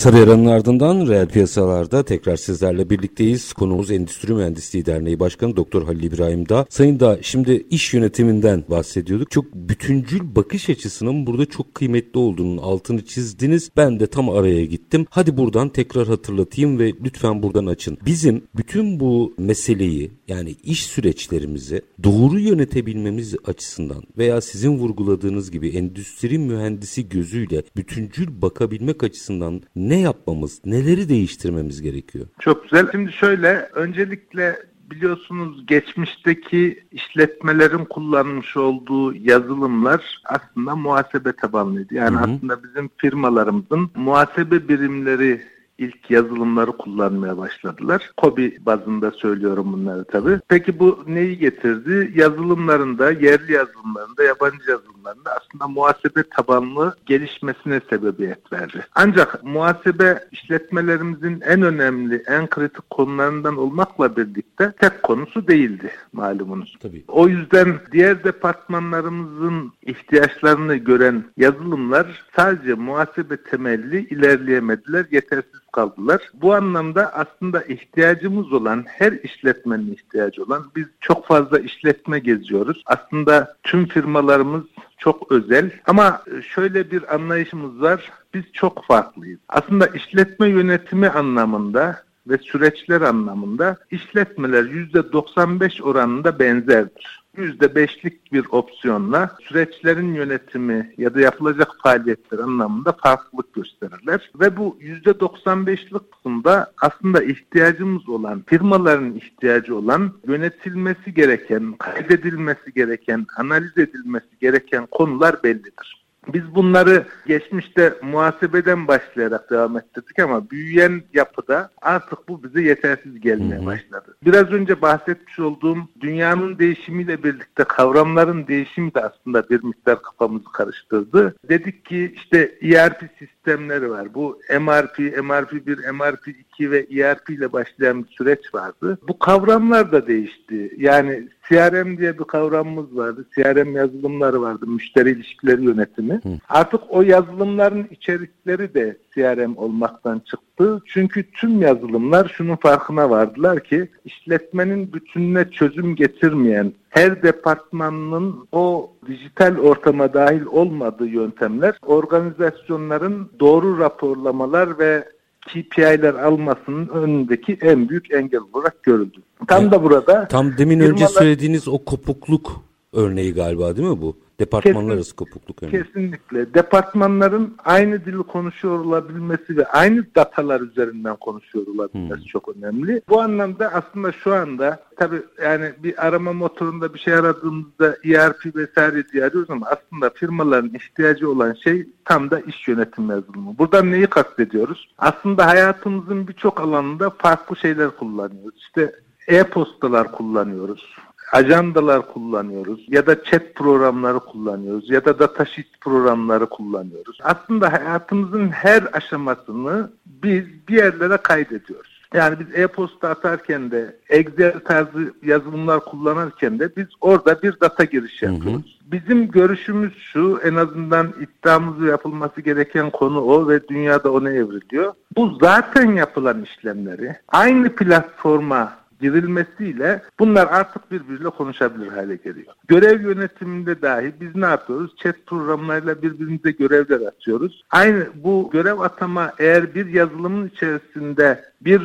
Kısa 0.00 0.14
bir 0.14 0.18
aranın 0.18 0.46
ardından 0.46 1.08
reel 1.08 1.28
piyasalarda 1.28 2.02
tekrar 2.02 2.36
sizlerle 2.36 2.90
birlikteyiz. 2.90 3.52
Konuğumuz 3.52 3.90
Endüstri 3.90 4.34
Mühendisliği 4.34 4.86
Derneği 4.86 5.20
Başkanı 5.20 5.56
Doktor 5.56 5.82
Halil 5.82 6.02
İbrahim 6.02 6.48
Da. 6.48 6.66
Sayın 6.68 7.00
Da 7.00 7.18
şimdi 7.22 7.66
iş 7.70 7.94
yönetiminden 7.94 8.64
bahsediyorduk. 8.68 9.30
Çok 9.30 9.54
bütüncül 9.54 10.20
bakış 10.36 10.70
açısının 10.70 11.26
burada 11.26 11.46
çok 11.46 11.74
kıymetli 11.74 12.18
olduğunun 12.18 12.58
altını 12.58 13.04
çizdiniz. 13.04 13.70
Ben 13.76 14.00
de 14.00 14.06
tam 14.06 14.30
araya 14.30 14.64
gittim. 14.64 15.06
Hadi 15.10 15.36
buradan 15.36 15.68
tekrar 15.68 16.08
hatırlatayım 16.08 16.78
ve 16.78 16.92
lütfen 17.04 17.42
buradan 17.42 17.66
açın. 17.66 17.98
Bizim 18.06 18.42
bütün 18.56 19.00
bu 19.00 19.34
meseleyi 19.38 20.10
yani 20.28 20.54
iş 20.64 20.86
süreçlerimizi 20.86 21.82
doğru 22.02 22.38
yönetebilmemiz 22.38 23.34
açısından 23.44 24.02
veya 24.18 24.40
sizin 24.40 24.78
vurguladığınız 24.78 25.50
gibi 25.50 25.68
endüstri 25.68 26.38
mühendisi 26.38 27.08
gözüyle 27.08 27.62
bütüncül 27.76 28.42
bakabilmek 28.42 29.04
açısından 29.04 29.62
ne 29.90 30.00
yapmamız, 30.00 30.60
neleri 30.64 31.08
değiştirmemiz 31.08 31.82
gerekiyor? 31.82 32.26
Çok 32.38 32.62
güzel. 32.62 32.86
Şimdi 32.92 33.12
şöyle, 33.12 33.68
öncelikle 33.74 34.56
biliyorsunuz 34.90 35.66
geçmişteki 35.66 36.84
işletmelerin 36.92 37.84
kullanmış 37.84 38.56
olduğu 38.56 39.14
yazılımlar 39.14 40.22
aslında 40.24 40.76
muhasebe 40.76 41.32
tabanlıydı. 41.32 41.94
Yani 41.94 42.16
hı 42.16 42.20
hı. 42.20 42.22
aslında 42.22 42.62
bizim 42.62 42.90
firmalarımızın 42.96 43.90
muhasebe 43.94 44.68
birimleri 44.68 45.42
ilk 45.78 46.10
yazılımları 46.10 46.72
kullanmaya 46.72 47.38
başladılar. 47.38 48.10
Kobi 48.16 48.58
bazında 48.66 49.10
söylüyorum 49.10 49.72
bunları 49.72 50.04
tabii. 50.04 50.40
Peki 50.48 50.78
bu 50.78 51.04
neyi 51.06 51.38
getirdi? 51.38 52.12
Yazılımlarında, 52.14 53.10
yerli 53.10 53.52
yazılımlarında, 53.52 54.22
yabancı 54.24 54.70
yazılımlarında 54.70 54.99
aslında 55.08 55.68
muhasebe 55.68 56.22
tabanlı 56.36 56.96
gelişmesine 57.06 57.80
sebebiyet 57.90 58.52
verdi. 58.52 58.86
Ancak 58.94 59.44
muhasebe 59.44 60.24
işletmelerimizin 60.32 61.40
en 61.40 61.62
önemli, 61.62 62.22
en 62.26 62.46
kritik 62.46 62.90
konularından 62.90 63.56
olmakla 63.56 64.16
birlikte 64.16 64.72
tek 64.80 65.02
konusu 65.02 65.48
değildi 65.48 65.90
malumunuz. 66.12 66.76
Tabii. 66.80 67.04
O 67.08 67.28
yüzden 67.28 67.78
diğer 67.92 68.24
departmanlarımızın 68.24 69.72
ihtiyaçlarını 69.82 70.76
gören 70.76 71.24
yazılımlar 71.36 72.24
sadece 72.36 72.74
muhasebe 72.74 73.36
temelli 73.36 74.08
ilerleyemediler, 74.08 75.06
yetersiz 75.10 75.60
kaldılar. 75.72 76.30
Bu 76.34 76.54
anlamda 76.54 77.14
aslında 77.14 77.62
ihtiyacımız 77.62 78.52
olan 78.52 78.84
her 78.88 79.12
işletmenin 79.12 79.92
ihtiyacı 79.92 80.44
olan 80.44 80.64
biz 80.76 80.86
çok 81.00 81.26
fazla 81.26 81.58
işletme 81.58 82.18
geziyoruz. 82.18 82.82
Aslında 82.86 83.56
tüm 83.62 83.86
firmalarımız 83.86 84.64
çok 85.00 85.32
özel 85.32 85.70
ama 85.86 86.22
şöyle 86.54 86.90
bir 86.90 87.14
anlayışımız 87.14 87.80
var. 87.80 88.12
Biz 88.34 88.42
çok 88.52 88.84
farklıyız. 88.84 89.40
Aslında 89.48 89.86
işletme 89.86 90.48
yönetimi 90.48 91.08
anlamında 91.08 92.02
ve 92.26 92.38
süreçler 92.38 93.00
anlamında 93.00 93.76
işletmeler 93.90 94.62
%95 94.62 95.82
oranında 95.82 96.38
benzerdir. 96.38 97.19
%5'lik 97.36 98.32
bir 98.32 98.44
opsiyonla 98.50 99.36
süreçlerin 99.48 100.14
yönetimi 100.14 100.94
ya 100.98 101.14
da 101.14 101.20
yapılacak 101.20 101.68
faaliyetler 101.82 102.38
anlamında 102.38 102.92
farklılık 102.92 103.54
gösterirler. 103.54 104.30
Ve 104.40 104.56
bu 104.56 104.78
%95'lik 104.80 106.12
kısımda 106.12 106.72
aslında 106.82 107.22
ihtiyacımız 107.22 108.08
olan, 108.08 108.42
firmaların 108.46 109.14
ihtiyacı 109.14 109.76
olan 109.76 110.12
yönetilmesi 110.26 111.14
gereken, 111.14 111.72
kaydedilmesi 111.72 112.72
gereken, 112.74 113.26
analiz 113.36 113.78
edilmesi 113.78 114.38
gereken 114.40 114.86
konular 114.86 115.42
bellidir. 115.42 115.99
Biz 116.28 116.54
bunları 116.54 117.06
geçmişte 117.26 117.94
muhasebeden 118.02 118.88
başlayarak 118.88 119.50
devam 119.50 119.76
ettirdik 119.76 120.18
ama 120.18 120.50
büyüyen 120.50 121.02
yapıda 121.14 121.70
artık 121.82 122.28
bu 122.28 122.42
bize 122.42 122.62
yetersiz 122.62 123.20
gelmeye 123.20 123.66
başladı. 123.66 124.16
Biraz 124.24 124.52
önce 124.52 124.82
bahsetmiş 124.82 125.38
olduğum 125.38 125.78
dünyanın 126.00 126.58
değişimiyle 126.58 127.22
birlikte 127.22 127.64
kavramların 127.64 128.46
değişimi 128.46 128.94
de 128.94 129.00
aslında 129.00 129.48
bir 129.48 129.64
miktar 129.64 130.02
kafamızı 130.02 130.52
karıştırdı. 130.52 131.34
Dedik 131.48 131.84
ki 131.84 132.12
işte 132.16 132.58
ERP 132.62 133.10
sistemleri 133.18 133.90
var. 133.90 134.14
Bu 134.14 134.40
MRP, 134.50 134.98
MRP1, 134.98 135.88
MRP2 135.88 136.70
ve 136.70 136.78
ERP 136.78 137.30
ile 137.30 137.52
başlayan 137.52 138.04
bir 138.04 138.08
süreç 138.08 138.54
vardı. 138.54 138.98
Bu 139.08 139.18
kavramlar 139.18 139.92
da 139.92 140.06
değişti. 140.06 140.74
Yani 140.76 141.28
CRM 141.50 141.98
diye 141.98 142.18
bir 142.18 142.24
kavramımız 142.24 142.96
vardı. 142.96 143.26
CRM 143.34 143.76
yazılımları 143.76 144.42
vardı. 144.42 144.66
Müşteri 144.66 145.10
ilişkileri 145.10 145.64
yönetimi. 145.64 146.14
Hı. 146.14 146.28
Artık 146.48 146.80
o 146.88 147.02
yazılımların 147.02 147.88
içerikleri 147.90 148.74
de 148.74 148.96
CRM 149.14 149.56
olmaktan 149.56 150.18
çıktı. 150.18 150.82
Çünkü 150.86 151.30
tüm 151.30 151.62
yazılımlar 151.62 152.34
şunun 152.36 152.56
farkına 152.56 153.10
vardılar 153.10 153.64
ki 153.64 153.88
işletmenin 154.04 154.92
bütününe 154.92 155.50
çözüm 155.50 155.96
getirmeyen 155.96 156.72
her 156.88 157.22
departmanın 157.22 158.48
o 158.52 158.92
dijital 159.06 159.56
ortama 159.56 160.14
dahil 160.14 160.44
olmadığı 160.44 161.06
yöntemler 161.06 161.74
organizasyonların 161.86 163.30
doğru 163.40 163.78
raporlamalar 163.78 164.78
ve 164.78 165.04
KPI'ler 165.48 166.14
almasının 166.14 166.88
önündeki 166.88 167.58
en 167.62 167.88
büyük 167.88 168.14
engel 168.14 168.40
olarak 168.52 168.82
görüldü. 168.82 169.18
Tam 169.48 169.62
evet. 169.62 169.72
da 169.72 169.82
burada 169.82 170.28
tam 170.28 170.58
demin 170.58 170.78
firmalar... 170.78 170.92
önce 170.92 171.06
söylediğiniz 171.06 171.68
o 171.68 171.84
kopukluk 171.84 172.62
örneği 172.92 173.34
galiba 173.34 173.76
değil 173.76 173.88
mi 173.88 174.00
bu? 174.00 174.16
Departmanlar 174.40 174.94
arası 174.94 175.16
kopukluk 175.16 175.62
örneği. 175.62 175.82
Kesinlikle. 175.82 176.54
Departmanların 176.54 177.56
aynı 177.64 178.04
dili 178.04 178.22
konuşuyor 178.22 178.78
olabilmesi 178.78 179.56
ve 179.56 179.64
aynı 179.64 180.04
datalar 180.14 180.60
üzerinden 180.60 181.16
konuşuyor 181.16 181.66
olabilmesi 181.66 182.20
hmm. 182.20 182.26
çok 182.26 182.48
önemli. 182.56 183.02
Bu 183.08 183.20
anlamda 183.20 183.68
aslında 183.74 184.12
şu 184.12 184.34
anda 184.34 184.82
tabii 184.96 185.22
yani 185.42 185.72
bir 185.82 186.06
arama 186.06 186.32
motorunda 186.32 186.94
bir 186.94 186.98
şey 186.98 187.14
aradığımızda 187.14 187.96
ERP 188.04 188.56
vesaire 188.56 189.08
diye 189.08 189.24
arıyoruz 189.24 189.50
ama 189.50 189.66
aslında 189.66 190.10
firmaların 190.10 190.74
ihtiyacı 190.74 191.30
olan 191.30 191.56
şey 191.64 191.86
tam 192.04 192.30
da 192.30 192.40
iş 192.40 192.68
yönetim 192.68 193.10
yazılımı. 193.10 193.58
Buradan 193.58 193.92
neyi 193.92 194.06
kastediyoruz? 194.06 194.88
Aslında 194.98 195.46
hayatımızın 195.46 196.28
birçok 196.28 196.60
alanında 196.60 197.10
farklı 197.10 197.56
şeyler 197.56 197.90
kullanıyoruz. 197.90 198.58
İşte 198.58 198.92
e-postalar 199.28 200.12
kullanıyoruz 200.12 200.96
ajandalar 201.32 202.12
kullanıyoruz 202.12 202.86
ya 202.88 203.06
da 203.06 203.24
chat 203.24 203.54
programları 203.54 204.20
kullanıyoruz 204.20 204.90
ya 204.90 205.04
da 205.04 205.18
datasheet 205.18 205.80
programları 205.80 206.46
kullanıyoruz. 206.46 207.18
Aslında 207.22 207.72
hayatımızın 207.72 208.48
her 208.48 208.82
aşamasını 208.92 209.90
biz 210.06 210.44
bir 210.68 210.76
yerlere 210.76 211.16
kaydediyoruz. 211.16 212.00
Yani 212.14 212.36
biz 212.40 212.58
e-posta 212.58 213.08
atarken 213.08 213.70
de 213.70 213.96
Excel 214.08 214.60
tarzı 214.60 215.14
yazılımlar 215.22 215.84
kullanırken 215.84 216.58
de 216.58 216.76
biz 216.76 216.86
orada 217.00 217.42
bir 217.42 217.60
data 217.60 217.84
giriş 217.84 218.22
yapıyoruz. 218.22 218.52
Hı 218.52 218.56
hı. 218.56 218.92
Bizim 218.92 219.30
görüşümüz 219.30 219.92
şu 219.96 220.40
en 220.44 220.54
azından 220.54 221.14
iddiamızı 221.20 221.86
yapılması 221.86 222.40
gereken 222.40 222.90
konu 222.90 223.20
o 223.20 223.48
ve 223.48 223.68
dünyada 223.68 224.12
ona 224.12 224.30
evriliyor. 224.30 224.92
Bu 225.16 225.38
zaten 225.40 225.92
yapılan 225.92 226.42
işlemleri 226.42 227.16
aynı 227.28 227.74
platforma 227.74 228.79
girilmesiyle 229.00 230.02
bunlar 230.18 230.46
artık 230.46 230.90
birbiriyle 230.90 231.30
konuşabilir 231.30 231.88
hale 231.88 232.16
geliyor. 232.16 232.54
Görev 232.68 233.00
yönetiminde 233.02 233.82
dahi 233.82 234.14
biz 234.20 234.36
ne 234.36 234.46
yapıyoruz? 234.46 234.96
Chat 234.96 235.16
programlarıyla 235.26 236.02
birbirimize 236.02 236.50
görevler 236.50 237.06
atıyoruz. 237.06 237.64
Aynı 237.70 238.06
bu 238.14 238.50
görev 238.52 238.78
atama 238.78 239.32
eğer 239.38 239.74
bir 239.74 239.86
yazılımın 239.86 240.48
içerisinde 240.48 241.44
bir 241.60 241.82